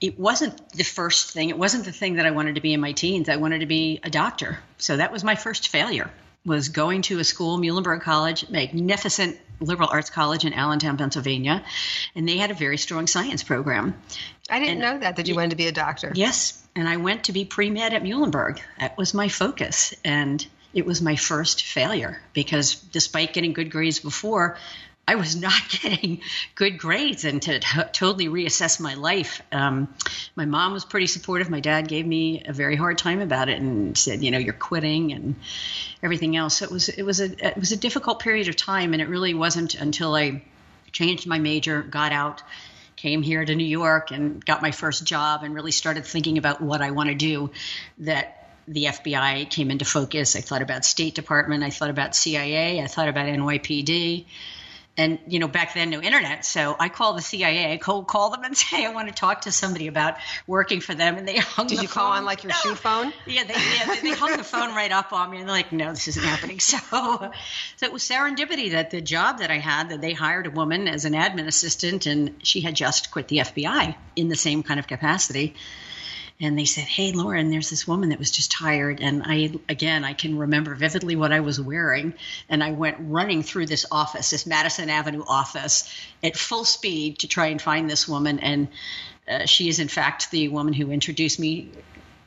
[0.00, 1.50] it wasn't the first thing.
[1.50, 3.28] It wasn't the thing that I wanted to be in my teens.
[3.28, 4.58] I wanted to be a doctor.
[4.78, 6.10] So that was my first failure
[6.46, 11.64] was going to a school, Muhlenberg College, magnificent liberal arts college in Allentown, Pennsylvania,
[12.14, 13.94] and they had a very strong science program.
[14.50, 16.12] I didn't and, know that that you wanted to be a doctor.
[16.14, 18.60] Yes, and I went to be pre med at Muhlenberg.
[18.78, 24.00] That was my focus, and it was my first failure because despite getting good grades
[24.00, 24.58] before,
[25.06, 26.20] I was not getting
[26.54, 29.42] good grades and to t- totally reassess my life.
[29.52, 29.94] Um,
[30.34, 31.50] my mom was pretty supportive.
[31.50, 34.52] My dad gave me a very hard time about it and said, you know, you're
[34.52, 35.36] quitting and
[36.02, 36.58] everything else.
[36.58, 39.08] So it was it was a it was a difficult period of time, and it
[39.08, 40.42] really wasn't until I
[40.92, 42.42] changed my major, got out,
[42.96, 46.60] came here to New York, and got my first job, and really started thinking about
[46.60, 47.50] what I want to do
[47.98, 50.36] that the FBI came into focus.
[50.36, 51.62] I thought about State Department.
[51.62, 52.80] I thought about CIA.
[52.82, 54.26] I thought about NYPD
[54.96, 58.30] and you know back then no internet so i called the cia i cold call
[58.30, 61.36] them and say i want to talk to somebody about working for them and they
[61.38, 62.02] hung did the you phone.
[62.02, 62.56] call on like your no.
[62.56, 65.48] shoe phone yeah they, yeah, they, they hung the phone right up on me and
[65.48, 69.50] they're like no this isn't happening so so it was serendipity that the job that
[69.50, 73.10] i had that they hired a woman as an admin assistant and she had just
[73.10, 75.54] quit the fbi in the same kind of capacity
[76.40, 80.04] and they said, "Hey, Lauren, there's this woman that was just hired." And I, again,
[80.04, 82.14] I can remember vividly what I was wearing,
[82.48, 85.88] and I went running through this office, this Madison Avenue office,
[86.22, 88.40] at full speed to try and find this woman.
[88.40, 88.68] And
[89.28, 91.70] uh, she is, in fact, the woman who introduced me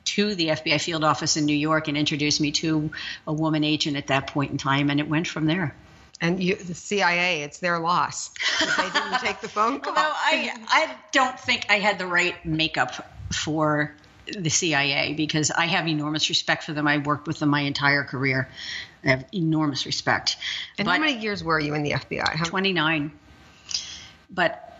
[0.05, 2.89] to the FBI field office in New York and introduced me to
[3.27, 5.75] a woman agent at that point in time, and it went from there.
[6.21, 8.31] And you, the CIA, it's their loss.
[8.59, 9.95] They didn't take the phone call.
[9.95, 13.93] Although I, I don't think I had the right makeup for
[14.35, 16.87] the CIA because I have enormous respect for them.
[16.87, 18.49] I worked with them my entire career.
[19.03, 20.37] I have enormous respect.
[20.77, 22.35] And but how many years were you in the FBI?
[22.35, 23.11] How- 29.
[24.29, 24.79] But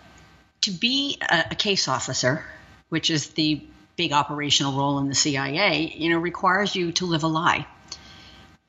[0.61, 2.43] to be a, a case officer,
[2.89, 3.63] which is the
[3.95, 7.65] big operational role in the CIA, you know, requires you to live a lie.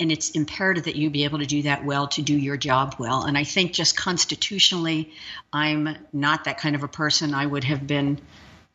[0.00, 2.94] And it's imperative that you be able to do that well to do your job
[3.00, 3.24] well.
[3.24, 5.12] And I think just constitutionally,
[5.52, 7.34] I'm not that kind of a person.
[7.34, 8.20] I would have been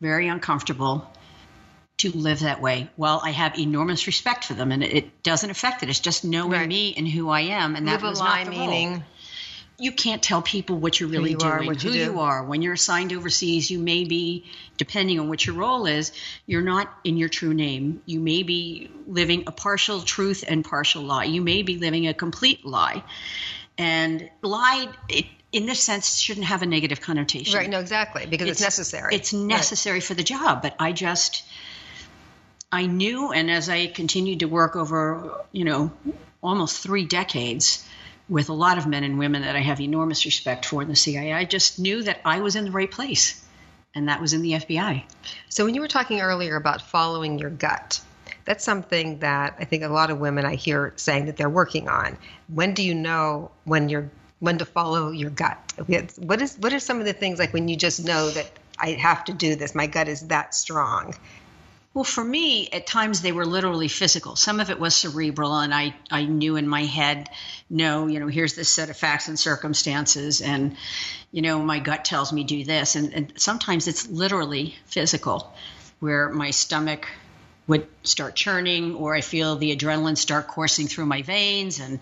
[0.00, 1.10] very uncomfortable
[1.98, 2.90] to live that way.
[2.96, 5.88] Well, I have enormous respect for them, and it, doesn't affect it.
[5.88, 6.68] It's just knowing right.
[6.68, 8.92] me and who I am, and live that was not the meaning.
[8.92, 9.02] Role.
[9.78, 11.90] You can't tell people what you're really who you doing, are, who you, do.
[11.92, 12.44] you are.
[12.44, 14.44] When you're assigned overseas, you may be,
[14.76, 16.12] depending on what your role is,
[16.46, 18.02] you're not in your true name.
[18.06, 21.24] You may be living a partial truth and partial lie.
[21.24, 23.02] You may be living a complete lie.
[23.76, 27.56] And lie, it, in this sense shouldn't have a negative connotation.
[27.56, 29.14] Right, no, exactly, because it's, it's necessary.
[29.14, 30.02] It's necessary right.
[30.02, 31.44] for the job, but I just
[32.72, 35.92] I knew and as I continued to work over, you know,
[36.42, 37.86] almost 3 decades
[38.28, 40.96] with a lot of men and women that I have enormous respect for in the
[40.96, 43.40] CIA, I just knew that I was in the right place.
[43.96, 45.04] And that was in the FBI.
[45.48, 48.00] So when you were talking earlier about following your gut,
[48.44, 51.88] that's something that I think a lot of women I hear saying that they're working
[51.88, 52.18] on.
[52.48, 54.10] When do you know when you're
[54.44, 55.58] when to follow your gut.
[56.18, 58.92] What is what are some of the things like when you just know that I
[58.92, 59.74] have to do this?
[59.74, 61.14] My gut is that strong.
[61.94, 64.34] Well, for me, at times they were literally physical.
[64.34, 67.28] Some of it was cerebral, and I, I knew in my head,
[67.70, 70.76] no, you know, here's this set of facts and circumstances, and,
[71.30, 72.96] you know, my gut tells me do this.
[72.96, 75.54] And, and sometimes it's literally physical,
[76.00, 77.06] where my stomach
[77.68, 82.00] would start churning, or I feel the adrenaline start coursing through my veins, and,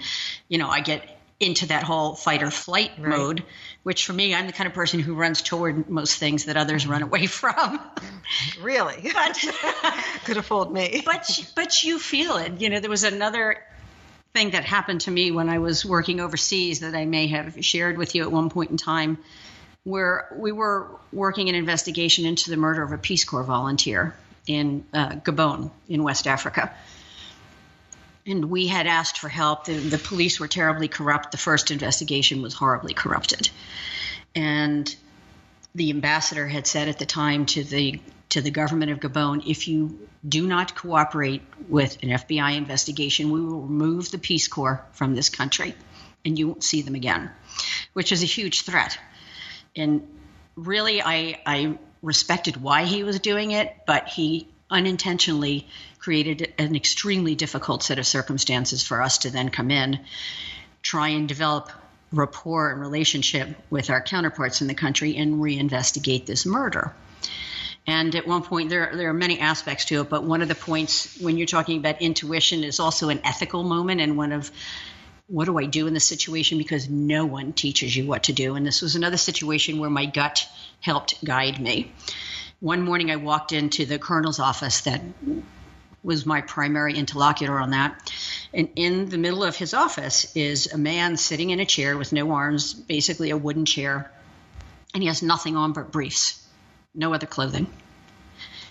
[0.48, 3.08] you know, I get into that whole fight or flight right.
[3.08, 3.44] mode,
[3.82, 6.86] which for me, I'm the kind of person who runs toward most things that others
[6.86, 7.80] run away from.
[8.62, 9.10] Really?
[9.12, 9.34] But
[10.24, 11.02] could have fooled me.
[11.04, 12.60] But but you feel it.
[12.60, 13.62] You know, there was another
[14.32, 17.98] thing that happened to me when I was working overseas that I may have shared
[17.98, 19.18] with you at one point in time,
[19.84, 24.14] where we were working an investigation into the murder of a Peace Corps volunteer
[24.46, 26.74] in uh, Gabon in West Africa
[28.26, 29.64] and we had asked for help.
[29.64, 31.32] The, the police were terribly corrupt.
[31.32, 33.50] The first investigation was horribly corrupted,
[34.34, 34.94] and
[35.74, 38.00] the ambassador had said at the time to the
[38.30, 43.42] to the government of Gabon, if you do not cooperate with an FBI investigation, we
[43.42, 45.74] will remove the Peace Corps from this country,
[46.24, 47.30] and you won't see them again,
[47.92, 48.98] which is a huge threat.
[49.76, 50.08] And
[50.56, 55.68] really, I I respected why he was doing it, but he unintentionally
[55.98, 60.00] created an extremely difficult set of circumstances for us to then come in,
[60.82, 61.70] try and develop
[62.10, 66.92] rapport and relationship with our counterparts in the country and reinvestigate this murder.
[67.86, 70.54] And at one point, there, there are many aspects to it, but one of the
[70.54, 74.50] points when you're talking about intuition is also an ethical moment and one of
[75.26, 78.54] what do I do in this situation because no one teaches you what to do.
[78.54, 80.46] And this was another situation where my gut
[80.80, 81.92] helped guide me.
[82.62, 85.02] One morning, I walked into the colonel's office that
[86.04, 88.12] was my primary interlocutor on that.
[88.54, 92.12] And in the middle of his office is a man sitting in a chair with
[92.12, 94.12] no arms, basically a wooden chair,
[94.94, 96.40] and he has nothing on but briefs,
[96.94, 97.66] no other clothing.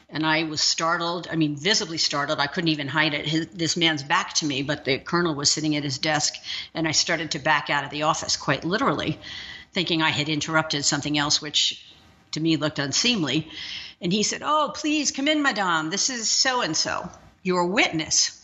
[0.08, 2.40] And I was startled, I mean, visibly startled.
[2.40, 3.28] I couldn't even hide it.
[3.28, 6.36] His, this man's back to me, but the colonel was sitting at his desk,
[6.74, 9.20] and I started to back out of the office, quite literally,
[9.74, 11.84] thinking I had interrupted something else, which
[12.32, 13.50] to me looked unseemly.
[14.02, 15.90] And he said, Oh, please come in, madame.
[15.90, 17.10] This is so and so,
[17.44, 18.38] your witness.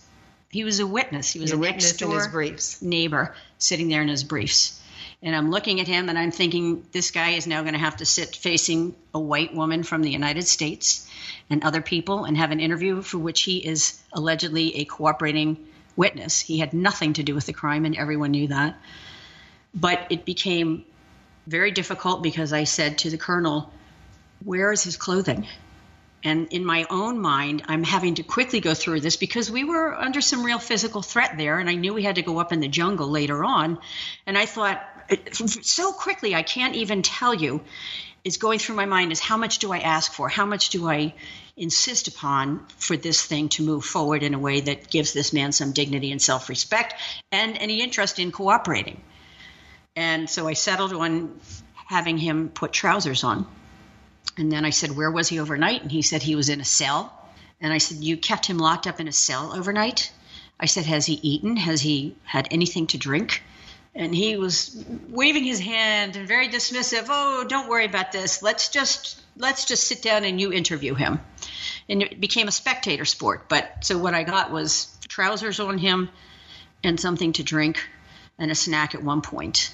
[0.50, 1.32] He was a witness.
[1.34, 2.82] He was Your a witness next in his briefs.
[2.82, 4.82] neighbor sitting there in his briefs.
[5.22, 7.98] And I'm looking at him and I'm thinking, this guy is now going to have
[7.98, 11.10] to sit facing a white woman from the United States
[11.50, 15.66] and other people and have an interview for which he is allegedly a cooperating
[15.96, 16.40] witness.
[16.40, 18.78] He had nothing to do with the crime, and everyone knew that.
[19.74, 20.86] But it became
[21.48, 23.72] very difficult because I said to the colonel,
[24.44, 25.48] Where is his clothing?
[26.24, 29.94] And in my own mind, I'm having to quickly go through this because we were
[29.94, 32.60] under some real physical threat there, and I knew we had to go up in
[32.60, 33.78] the jungle later on.
[34.26, 34.82] And I thought,
[35.62, 37.62] so quickly, I can't even tell you,
[38.24, 40.28] is going through my mind is how much do I ask for?
[40.28, 41.14] How much do I
[41.56, 45.52] insist upon for this thing to move forward in a way that gives this man
[45.52, 46.96] some dignity and self respect
[47.32, 49.02] and any interest in cooperating?
[49.96, 51.40] And so I settled on
[51.74, 53.48] having him put trousers on.
[54.36, 55.82] And then I said, Where was he overnight?
[55.82, 57.14] And he said he was in a cell.
[57.60, 60.12] And I said, You kept him locked up in a cell overnight?
[60.60, 61.58] I said, Has he eaten?
[61.58, 63.44] Has he had anything to drink?
[63.96, 67.08] And he was waving his hand and very dismissive.
[67.10, 68.44] Oh, don't worry about this.
[68.44, 71.20] Let's just let's just sit down and you interview him.
[71.90, 73.50] And it became a spectator sport.
[73.50, 76.10] But so what I got was trousers on him
[76.84, 77.84] and something to drink
[78.38, 79.74] and a snack at one point.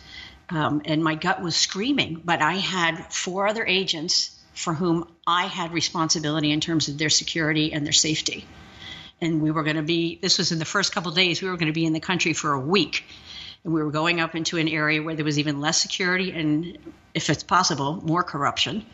[0.50, 2.22] Um, and my gut was screaming.
[2.24, 7.10] But I had four other agents for whom I had responsibility in terms of their
[7.10, 8.46] security and their safety.
[9.22, 11.58] And we were going to be, this was in the first couple days, we were
[11.58, 13.06] going to be in the country for a week.
[13.64, 16.78] And we were going up into an area where there was even less security and,
[17.14, 18.86] if it's possible, more corruption.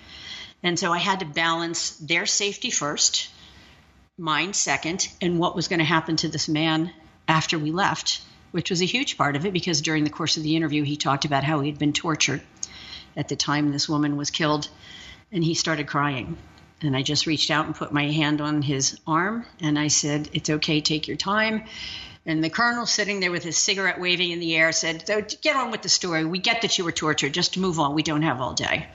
[0.62, 3.30] And so I had to balance their safety first,
[4.18, 6.92] mine second, and what was going to happen to this man
[7.28, 10.44] after we left, which was a huge part of it because during the course of
[10.44, 12.42] the interview, he talked about how he had been tortured
[13.18, 14.70] at the time this woman was killed
[15.32, 16.38] and he started crying.
[16.82, 20.30] And I just reached out and put my hand on his arm and I said,
[20.34, 21.64] It's okay, take your time.
[22.26, 25.56] And the colonel, sitting there with his cigarette waving in the air, said, so Get
[25.56, 26.26] on with the story.
[26.26, 27.34] We get that you were tortured.
[27.34, 27.96] Just move on.
[27.96, 28.88] We don't have all day.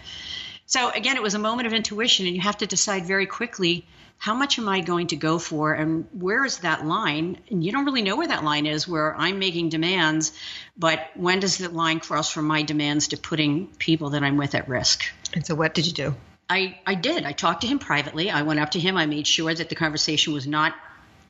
[0.67, 3.87] So, again, it was a moment of intuition, and you have to decide very quickly
[4.19, 7.39] how much am I going to go for and where is that line?
[7.51, 10.33] And you don't really know where that line is where I'm making demands,
[10.77, 14.55] but when does the line cross from my demands to putting people that I'm with
[14.55, 15.05] at risk?
[15.35, 16.15] And so, what did you do?
[16.49, 17.25] I, I did.
[17.25, 18.31] I talked to him privately.
[18.31, 18.97] I went up to him.
[18.97, 20.75] I made sure that the conversation was not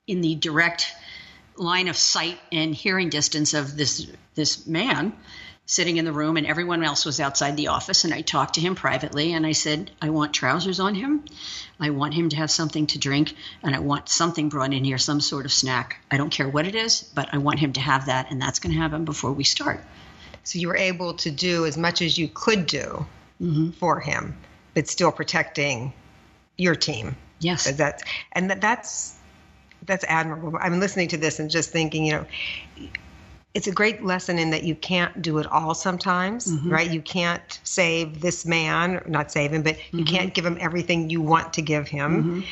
[0.06, 0.92] in the direct
[1.56, 5.12] line of sight and hearing distance of this this man
[5.66, 8.60] sitting in the room and everyone else was outside the office and I talked to
[8.60, 11.24] him privately and I said I want trousers on him.
[11.80, 14.98] I want him to have something to drink and I want something brought in here
[14.98, 15.98] some sort of snack.
[16.10, 18.58] I don't care what it is, but I want him to have that and that's
[18.58, 19.82] going to happen before we start.
[20.42, 23.06] So you were able to do as much as you could do
[23.40, 23.70] mm-hmm.
[23.70, 24.36] for him,
[24.74, 25.94] but still protecting
[26.58, 27.16] your team.
[27.40, 27.70] Yes.
[27.72, 28.02] That's
[28.32, 29.16] and that's
[29.86, 30.58] that's admirable.
[30.60, 32.26] I'm listening to this and just thinking, you know,
[33.54, 36.70] it's a great lesson in that you can't do it all sometimes, Mhm.
[36.70, 36.90] right?
[36.90, 40.08] You can't save this man, not save him, but you Mhm.
[40.08, 42.44] can't give him everything you want to give him Mhm.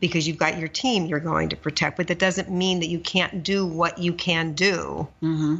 [0.00, 1.96] because you've got your team you're going to protect.
[1.96, 5.56] But that doesn't mean that you can't do what you can do Mm-hmm.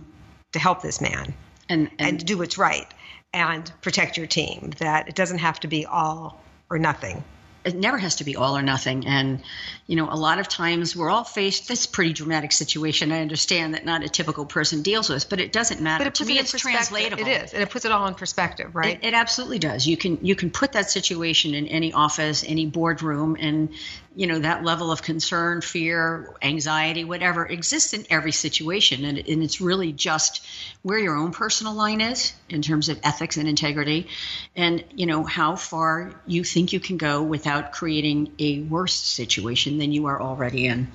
[0.53, 1.35] to help this man
[1.69, 2.87] And, and, and do what's right
[3.33, 4.73] and protect your team.
[4.79, 6.41] That it doesn't have to be all
[6.71, 7.25] or nothing.
[7.65, 9.07] It never has to be all or nothing.
[9.07, 9.43] And,
[9.87, 13.11] you know, a lot of times we're all faced this pretty dramatic situation.
[13.11, 16.05] I understand that not a typical person deals with, but it doesn't matter.
[16.05, 17.27] But it to me, it it's translatable.
[17.27, 18.99] It is, and it puts it all in perspective, right?
[19.03, 19.87] It, it absolutely does.
[19.87, 23.71] You can you can put that situation in any office, any boardroom, and
[24.15, 29.43] you know that level of concern, fear, anxiety, whatever exists in every situation, and, and
[29.43, 30.47] it's really just
[30.83, 34.09] where your own personal line is in terms of ethics and integrity,
[34.55, 39.79] and you know how far you think you can go without creating a worse situation
[39.79, 40.89] than you are already in.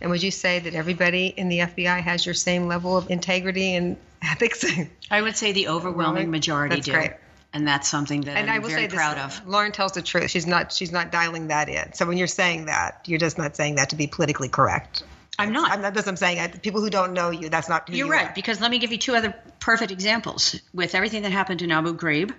[0.00, 3.74] And would you say that everybody in the FBI has your same level of integrity
[3.74, 4.64] and ethics?
[5.10, 6.92] I would say the overwhelming majority That's do.
[6.92, 7.12] great.
[7.54, 9.46] And that's something that and I'm I will very say this, proud of.
[9.46, 10.30] Lauren tells the truth.
[10.30, 11.92] She's not she's not dialing that in.
[11.92, 15.04] So when you're saying that, you're just not saying that to be politically correct.
[15.38, 15.70] I'm not.
[15.70, 15.94] I'm not.
[15.94, 16.38] That's what I'm saying.
[16.40, 18.32] I, people who don't know you, that's not You're you right, are.
[18.34, 20.60] because let me give you two other perfect examples.
[20.72, 22.32] With everything that happened in Abu Ghraib,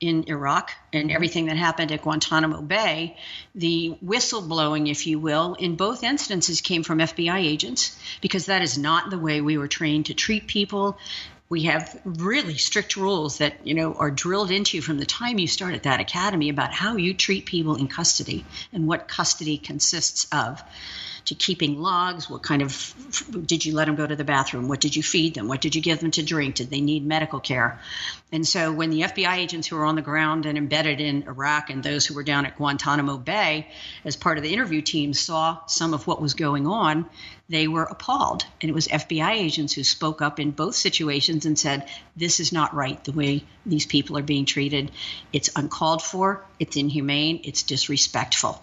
[0.00, 3.16] in Iraq and everything that happened at Guantanamo Bay,
[3.54, 8.76] the whistleblowing, if you will, in both instances came from FBI agents because that is
[8.76, 10.98] not the way we were trained to treat people.
[11.48, 15.38] We have really strict rules that you know are drilled into you from the time
[15.38, 19.56] you start at that academy about how you treat people in custody and what custody
[19.56, 20.62] consists of
[21.26, 22.30] to keeping logs.
[22.30, 22.94] What kind of
[23.46, 24.68] did you let them go to the bathroom?
[24.68, 25.48] What did you feed them?
[25.48, 26.54] What did you give them to drink?
[26.54, 27.80] Did they need medical care?
[28.32, 31.70] And so when the FBI agents who were on the ground and embedded in Iraq
[31.70, 33.68] and those who were down at Guantanamo Bay
[34.04, 37.06] as part of the interview team saw some of what was going on,
[37.48, 38.44] they were appalled.
[38.60, 42.52] And it was FBI agents who spoke up in both situations and said, This is
[42.52, 44.90] not right the way these people are being treated.
[45.32, 48.62] It's uncalled for, it's inhumane, it's disrespectful.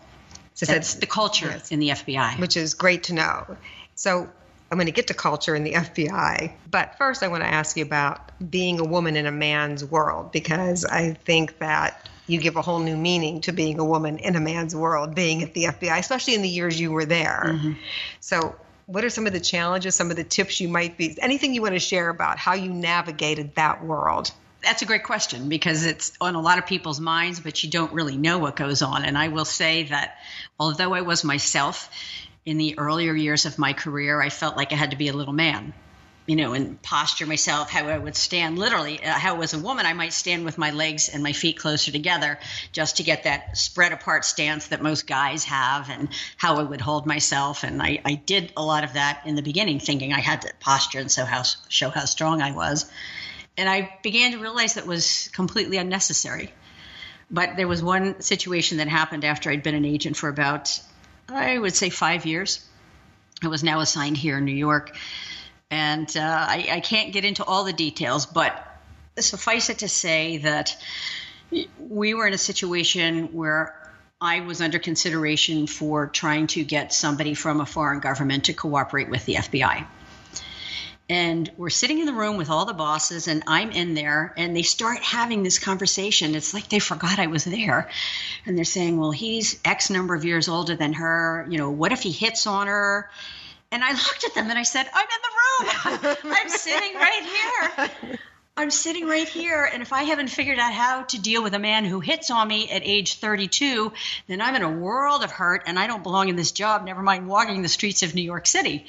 [0.55, 1.71] So that's the culture yes.
[1.71, 3.57] in the FBI, which is great to know.
[3.95, 4.29] So
[4.71, 7.75] I'm going to get to culture in the FBI, but first I want to ask
[7.77, 12.55] you about being a woman in a man's world because I think that you give
[12.55, 15.65] a whole new meaning to being a woman in a man's world, being at the
[15.65, 17.43] FBI, especially in the years you were there.
[17.45, 17.73] Mm-hmm.
[18.19, 18.55] So,
[18.85, 21.61] what are some of the challenges, some of the tips you might be, anything you
[21.61, 24.31] want to share about how you navigated that world?
[24.63, 27.93] that's a great question because it's on a lot of people's minds, but you don't
[27.93, 29.03] really know what goes on.
[29.03, 30.17] And I will say that
[30.59, 31.89] although I was myself
[32.45, 35.13] in the earlier years of my career, I felt like I had to be a
[35.13, 35.73] little man,
[36.25, 39.85] you know, and posture myself, how I would stand literally, uh, how as a woman,
[39.85, 42.39] I might stand with my legs and my feet closer together
[42.71, 46.07] just to get that spread apart stance that most guys have and
[46.37, 47.63] how I would hold myself.
[47.63, 50.53] And I, I did a lot of that in the beginning, thinking I had to
[50.61, 52.89] posture and so how, show how strong I was.
[53.57, 56.51] And I began to realize that was completely unnecessary.
[57.29, 60.79] But there was one situation that happened after I'd been an agent for about,
[61.27, 62.65] I would say, five years.
[63.43, 64.95] I was now assigned here in New York.
[65.71, 68.67] And uh, I, I can't get into all the details, but
[69.19, 70.75] suffice it to say that
[71.79, 73.79] we were in a situation where
[74.21, 79.09] I was under consideration for trying to get somebody from a foreign government to cooperate
[79.09, 79.85] with the FBI
[81.09, 84.55] and we're sitting in the room with all the bosses and i'm in there and
[84.55, 86.33] they start having this conversation.
[86.33, 87.89] It's like they forgot i was there.
[88.45, 91.45] And they're saying well he's x number of years older than her.
[91.49, 93.09] You know what if he hits on her
[93.73, 97.23] and i looked at them and i said i'm in the room i'm sitting right
[97.23, 97.89] here
[98.55, 101.59] I'm sitting right here, and if I haven't figured out how to deal with a
[101.59, 103.91] man who hits on me at age 32,
[104.27, 107.01] then I'm in a world of hurt and I don't belong in this job, never
[107.01, 108.85] mind walking the streets of New York City.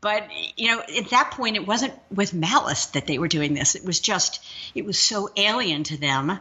[0.00, 3.76] But, you know, at that point, it wasn't with malice that they were doing this.
[3.76, 6.40] It was just, it was so alien to them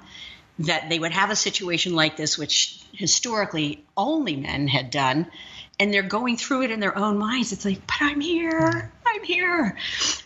[0.60, 5.28] that they would have a situation like this, which historically only men had done,
[5.80, 7.52] and they're going through it in their own minds.
[7.52, 9.78] It's like, but I'm here, I'm here.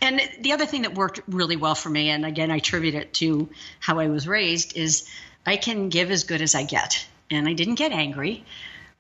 [0.02, 3.14] And the other thing that worked really well for me, and again, I attribute it
[3.16, 5.10] to how I was raised, is
[5.46, 7.06] I can give as good as I get.
[7.32, 8.44] And I didn't get angry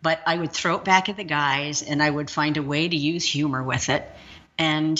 [0.01, 2.87] but I would throw it back at the guys and I would find a way
[2.87, 4.09] to use humor with it.
[4.57, 4.99] And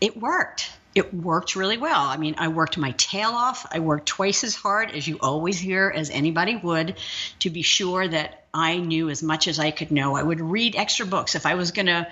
[0.00, 0.70] it worked.
[0.94, 2.06] It worked really well.
[2.06, 3.66] I mean, I worked my tail off.
[3.70, 6.96] I worked twice as hard as you always hear as anybody would
[7.40, 10.16] to be sure that I knew as much as I could know.
[10.16, 11.36] I would read extra books.
[11.36, 12.08] If I was going to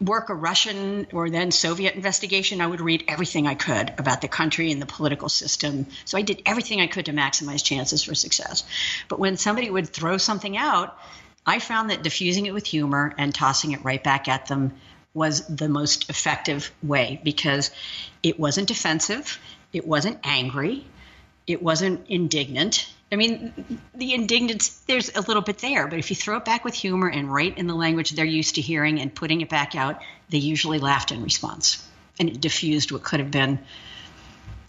[0.00, 4.28] work a Russian or then Soviet investigation, I would read everything I could about the
[4.28, 5.86] country and the political system.
[6.06, 8.64] So I did everything I could to maximize chances for success.
[9.08, 10.98] But when somebody would throw something out,
[11.46, 14.72] I found that diffusing it with humor and tossing it right back at them
[15.16, 17.70] was the most effective way because
[18.22, 19.40] it wasn't defensive,
[19.72, 20.86] it wasn't angry,
[21.46, 22.92] it wasn't indignant.
[23.10, 26.64] I mean, the indignance, there's a little bit there, but if you throw it back
[26.64, 29.74] with humor and right in the language they're used to hearing and putting it back
[29.74, 31.82] out, they usually laughed in response.
[32.20, 33.58] And it diffused what could have been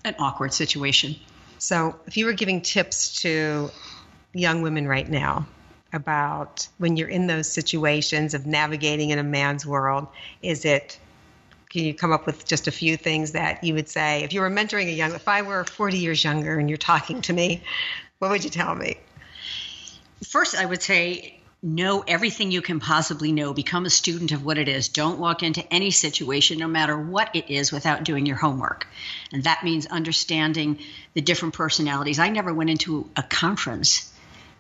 [0.06, 1.16] an awkward situation.
[1.60, 3.70] So, if you were giving tips to
[4.34, 5.48] young women right now,
[5.94, 10.08] about when you're in those situations of navigating in a man's world?
[10.42, 11.00] Is it
[11.70, 14.42] can you come up with just a few things that you would say if you
[14.42, 17.62] were mentoring a young if I were 40 years younger and you're talking to me,
[18.20, 18.98] what would you tell me?
[20.24, 23.54] First, I would say know everything you can possibly know.
[23.54, 24.90] Become a student of what it is.
[24.90, 28.88] Don't walk into any situation, no matter what it is, without doing your homework.
[29.32, 30.80] And that means understanding
[31.14, 32.20] the different personalities.
[32.20, 34.12] I never went into a conference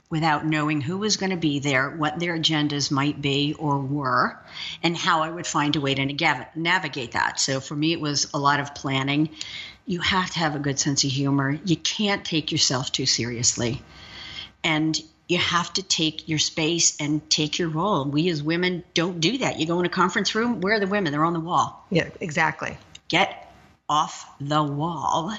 [0.09, 4.39] without knowing who was going to be there, what their agendas might be or were,
[4.81, 7.39] and how I would find a way to navigate that.
[7.39, 9.29] So for me, it was a lot of planning.
[9.85, 11.59] You have to have a good sense of humor.
[11.65, 13.81] You can't take yourself too seriously.
[14.63, 14.97] And
[15.27, 18.05] you have to take your space and take your role.
[18.05, 19.59] We as women don't do that.
[19.59, 21.11] You go in a conference room, where are the women?
[21.11, 21.85] They're on the wall.
[21.89, 22.77] Yeah, exactly.
[23.09, 23.46] Get
[23.89, 25.33] off the wall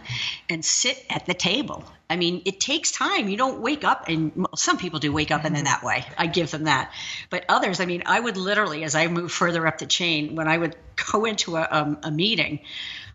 [0.48, 1.84] and sit at the table.
[2.10, 3.28] I mean, it takes time.
[3.28, 6.06] You don't wake up, and some people do wake up and then that way.
[6.16, 6.92] I give them that.
[7.28, 10.48] But others, I mean, I would literally, as I move further up the chain, when
[10.48, 10.76] I would
[11.12, 12.60] go into a, um, a meeting,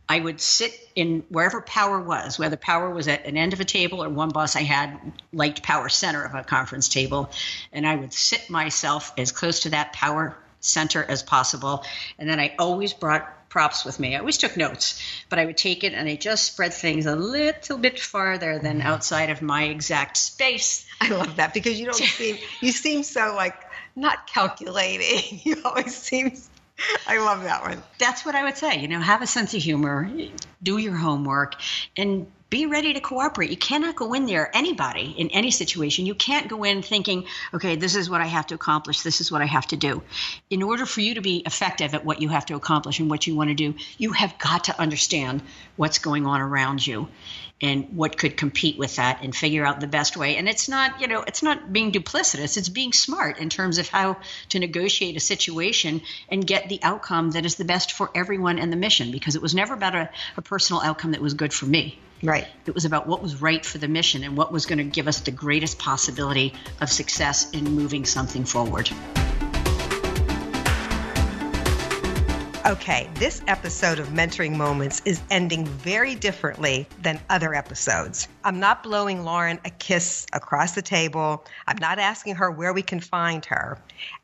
[0.08, 3.66] I would sit in wherever power was, whether power was at an end of a
[3.66, 5.00] table or one boss I had
[5.32, 7.32] liked power center of a conference table,
[7.72, 11.84] and I would sit myself as close to that power center as possible.
[12.20, 14.16] And then I always brought props with me.
[14.16, 15.00] I always took notes,
[15.30, 18.80] but I would take it and I just spread things a little bit farther than
[18.80, 18.88] mm-hmm.
[18.88, 20.88] outside of my exact space.
[21.00, 23.56] I love that because you don't seem you seem so like
[23.96, 25.40] not calculating.
[25.44, 26.36] You always seem
[27.06, 27.84] I love that one.
[28.00, 28.80] That's what I would say.
[28.80, 30.10] You know, have a sense of humor,
[30.64, 31.56] do your homework,
[31.96, 33.50] and be ready to cooperate.
[33.50, 37.78] You cannot go in there, anybody in any situation, you can't go in thinking, okay,
[37.78, 40.04] this is what I have to accomplish, this is what I have to do.
[40.52, 43.26] In order for you to be effective at what you have to accomplish and what
[43.26, 45.42] you want to do, you have got to understand
[45.78, 47.08] what's going on around you
[47.60, 50.38] and what could compete with that and figure out the best way.
[50.38, 53.90] And it's not, you know, it's not being duplicitous, it's being smart in terms of
[53.90, 54.18] how
[54.50, 58.72] to negotiate a situation and get the outcome that is the best for everyone and
[58.72, 61.66] the mission because it was never about a, a personal outcome that was good for
[61.66, 61.98] me.
[62.24, 62.48] Right.
[62.66, 65.10] It was about what was right for the mission and what was going to give
[65.10, 68.90] us the greatest possibility of success in moving something forward.
[72.66, 78.30] Okay, this episode of Mentoring Moments is ending very differently than other episodes.
[78.46, 81.44] I'm not blowing Lauren a kiss across the table.
[81.68, 83.78] I'm not asking her where we can find her.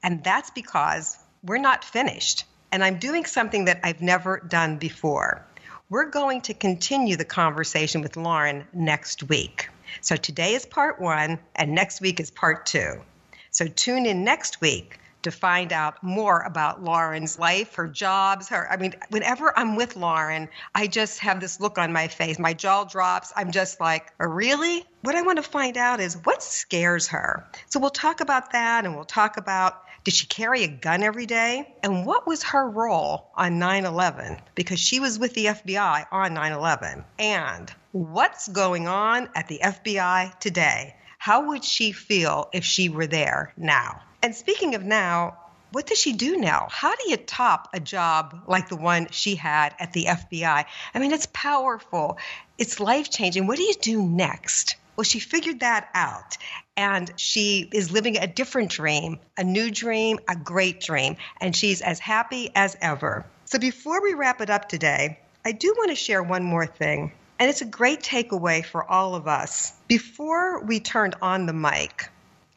[0.04, 2.46] And that's because we're not finished.
[2.72, 5.46] And I'm doing something that I've never done before.
[5.92, 9.70] We're going to continue the conversation with Lauren next week.
[10.02, 13.02] So today is part one, and next week is part two.
[13.50, 18.72] So tune in next week to find out more about Lauren's life, her jobs, her.
[18.72, 22.38] I mean, whenever I'm with Lauren, I just have this look on my face.
[22.38, 23.34] My jaw drops.
[23.36, 24.86] I'm just like, really?
[25.02, 27.48] What I want to find out is what scares her.
[27.66, 31.26] So we'll talk about that and we'll talk about did she carry a gun every
[31.26, 31.74] day?
[31.84, 34.38] And what was her role on 9 11?
[34.56, 37.04] Because she was with the FBI on 9 11.
[37.18, 40.96] And what's going on at the FBI today?
[41.18, 44.02] How would she feel if she were there now?
[44.24, 45.38] And speaking of now,
[45.72, 46.68] what does she do now?
[46.72, 50.66] How do you top a job like the one she had at the FBI?
[50.94, 52.18] I mean, it's powerful,
[52.58, 53.48] it's life changing.
[53.48, 54.78] What do you do next?
[55.00, 56.38] Well, she figured that out
[56.76, 61.80] and she is living a different dream, a new dream, a great dream, and she's
[61.80, 63.26] as happy as ever.
[63.46, 67.14] So before we wrap it up today, I do want to share one more thing,
[67.40, 69.72] and it's a great takeaway for all of us.
[69.88, 72.10] Before we turned on the mic,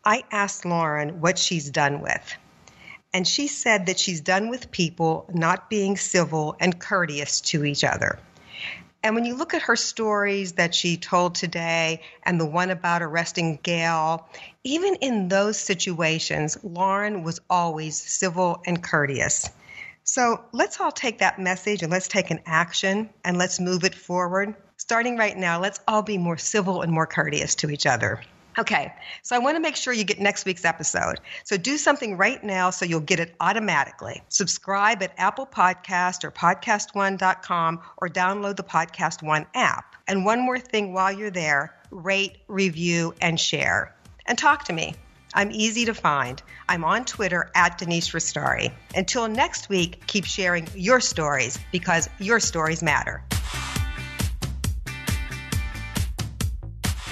[0.05, 2.35] I asked Lauren what she's done with.
[3.15, 7.85] And she said that she's done with people not being civil and courteous to each
[7.85, 8.19] other.
[9.03, 13.03] And when you look at her stories that she told today and the one about
[13.03, 14.29] arresting Gail,
[14.63, 19.51] even in those situations, Lauren was always civil and courteous.
[20.05, 23.95] So let's all take that message and let's take an action and let's move it
[23.95, 24.55] forward.
[24.77, 28.21] Starting right now, let's all be more civil and more courteous to each other.
[28.59, 28.93] Okay,
[29.23, 31.21] so I want to make sure you get next week's episode.
[31.45, 34.23] So do something right now so you'll get it automatically.
[34.29, 39.97] Subscribe at Apple Podcast or podcastone.com or download the Podcast One app.
[40.07, 43.95] And one more thing while you're there rate, review, and share.
[44.27, 44.95] And talk to me.
[45.35, 46.43] I'm easy to find.
[46.69, 48.73] I'm on Twitter at Denise Restauri.
[48.95, 53.25] Until next week, keep sharing your stories because your stories matter.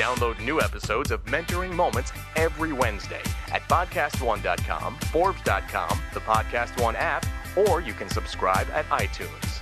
[0.00, 3.20] Download new episodes of Mentoring Moments every Wednesday
[3.52, 9.59] at podcastone.com, Forbes.com, the Podcast One app, or you can subscribe at iTunes.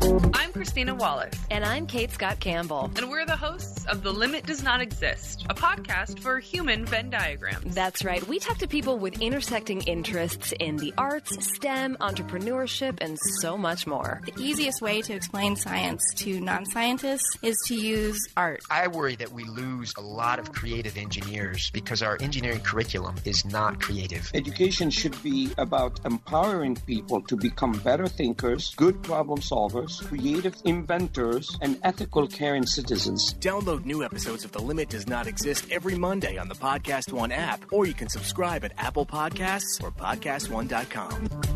[0.00, 1.34] I'm Christina Wallace.
[1.50, 2.90] And I'm Kate Scott Campbell.
[2.96, 7.10] And we're the hosts of The Limit Does Not Exist, a podcast for human Venn
[7.10, 7.74] diagrams.
[7.74, 8.26] That's right.
[8.28, 13.86] We talk to people with intersecting interests in the arts, STEM, entrepreneurship, and so much
[13.86, 14.20] more.
[14.24, 18.60] The easiest way to explain science to non scientists is to use art.
[18.70, 23.44] I worry that we lose a lot of creative engineers because our engineering curriculum is
[23.44, 24.30] not creative.
[24.32, 31.56] Education should be about empowering people to become better thinkers, good problem solvers creative inventors,
[31.62, 33.34] and ethical caring citizens.
[33.34, 37.32] Download new episodes of The Limit Does Not Exist every Monday on the Podcast One
[37.32, 41.48] app, or you can subscribe at Apple Podcasts or PodcastOne.com.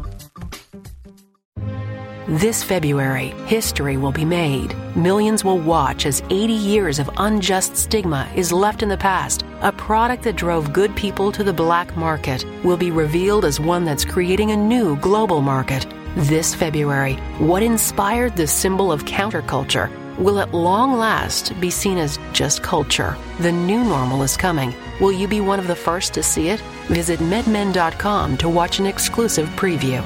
[2.28, 4.74] This February, history will be made.
[4.96, 9.44] Millions will watch as 80 years of unjust stigma is left in the past.
[9.60, 13.84] A product that drove good people to the black market will be revealed as one
[13.84, 15.84] that's creating a new global market
[16.14, 22.18] This February, what inspired the symbol of counterculture will at long last be seen as
[22.34, 23.16] just culture.
[23.40, 24.74] The new normal is coming.
[25.00, 26.60] Will you be one of the first to see it?
[26.88, 30.04] Visit medmen.com to watch an exclusive preview.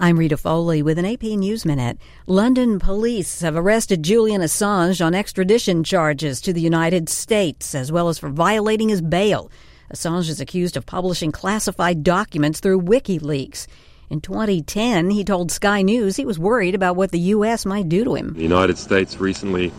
[0.00, 1.96] I'm Rita Foley with an AP News Minute.
[2.26, 8.08] London police have arrested Julian Assange on extradition charges to the United States, as well
[8.08, 9.52] as for violating his bail.
[9.94, 13.68] Assange is accused of publishing classified documents through WikiLeaks.
[14.10, 17.64] In 2010, he told Sky News he was worried about what the U.S.
[17.64, 18.34] might do to him.
[18.34, 19.72] The United States recently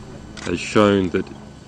[0.43, 1.25] has shown that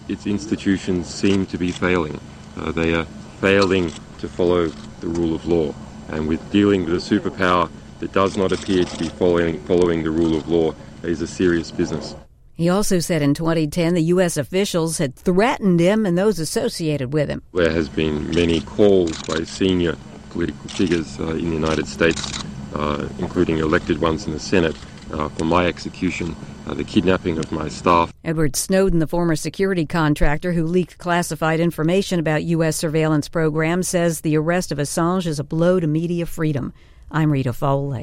[0.08, 2.22] its institutions seem to be failing.
[2.56, 3.04] Uh, they are
[3.42, 4.68] failing to follow
[5.02, 5.76] the rule of law.
[6.08, 10.12] And with dealing with a superpower that does not appear to be following, following the
[10.12, 12.16] rule of law, is a serious business.
[12.54, 14.38] He also said in 2010 the U.S.
[14.38, 17.42] officials had threatened him and those associated with him.
[17.54, 19.98] There has been many calls by senior
[20.34, 22.44] political figures uh, in the United States
[22.76, 24.76] uh, including elected ones in the Senate,
[25.12, 26.36] uh, for my execution,
[26.68, 28.14] uh, the kidnapping of my staff.
[28.24, 32.76] Edward Snowden, the former security contractor who leaked classified information about U.S.
[32.76, 36.74] surveillance programs, says the arrest of Assange is a blow to media freedom.
[37.12, 38.02] I'm Rita Foley.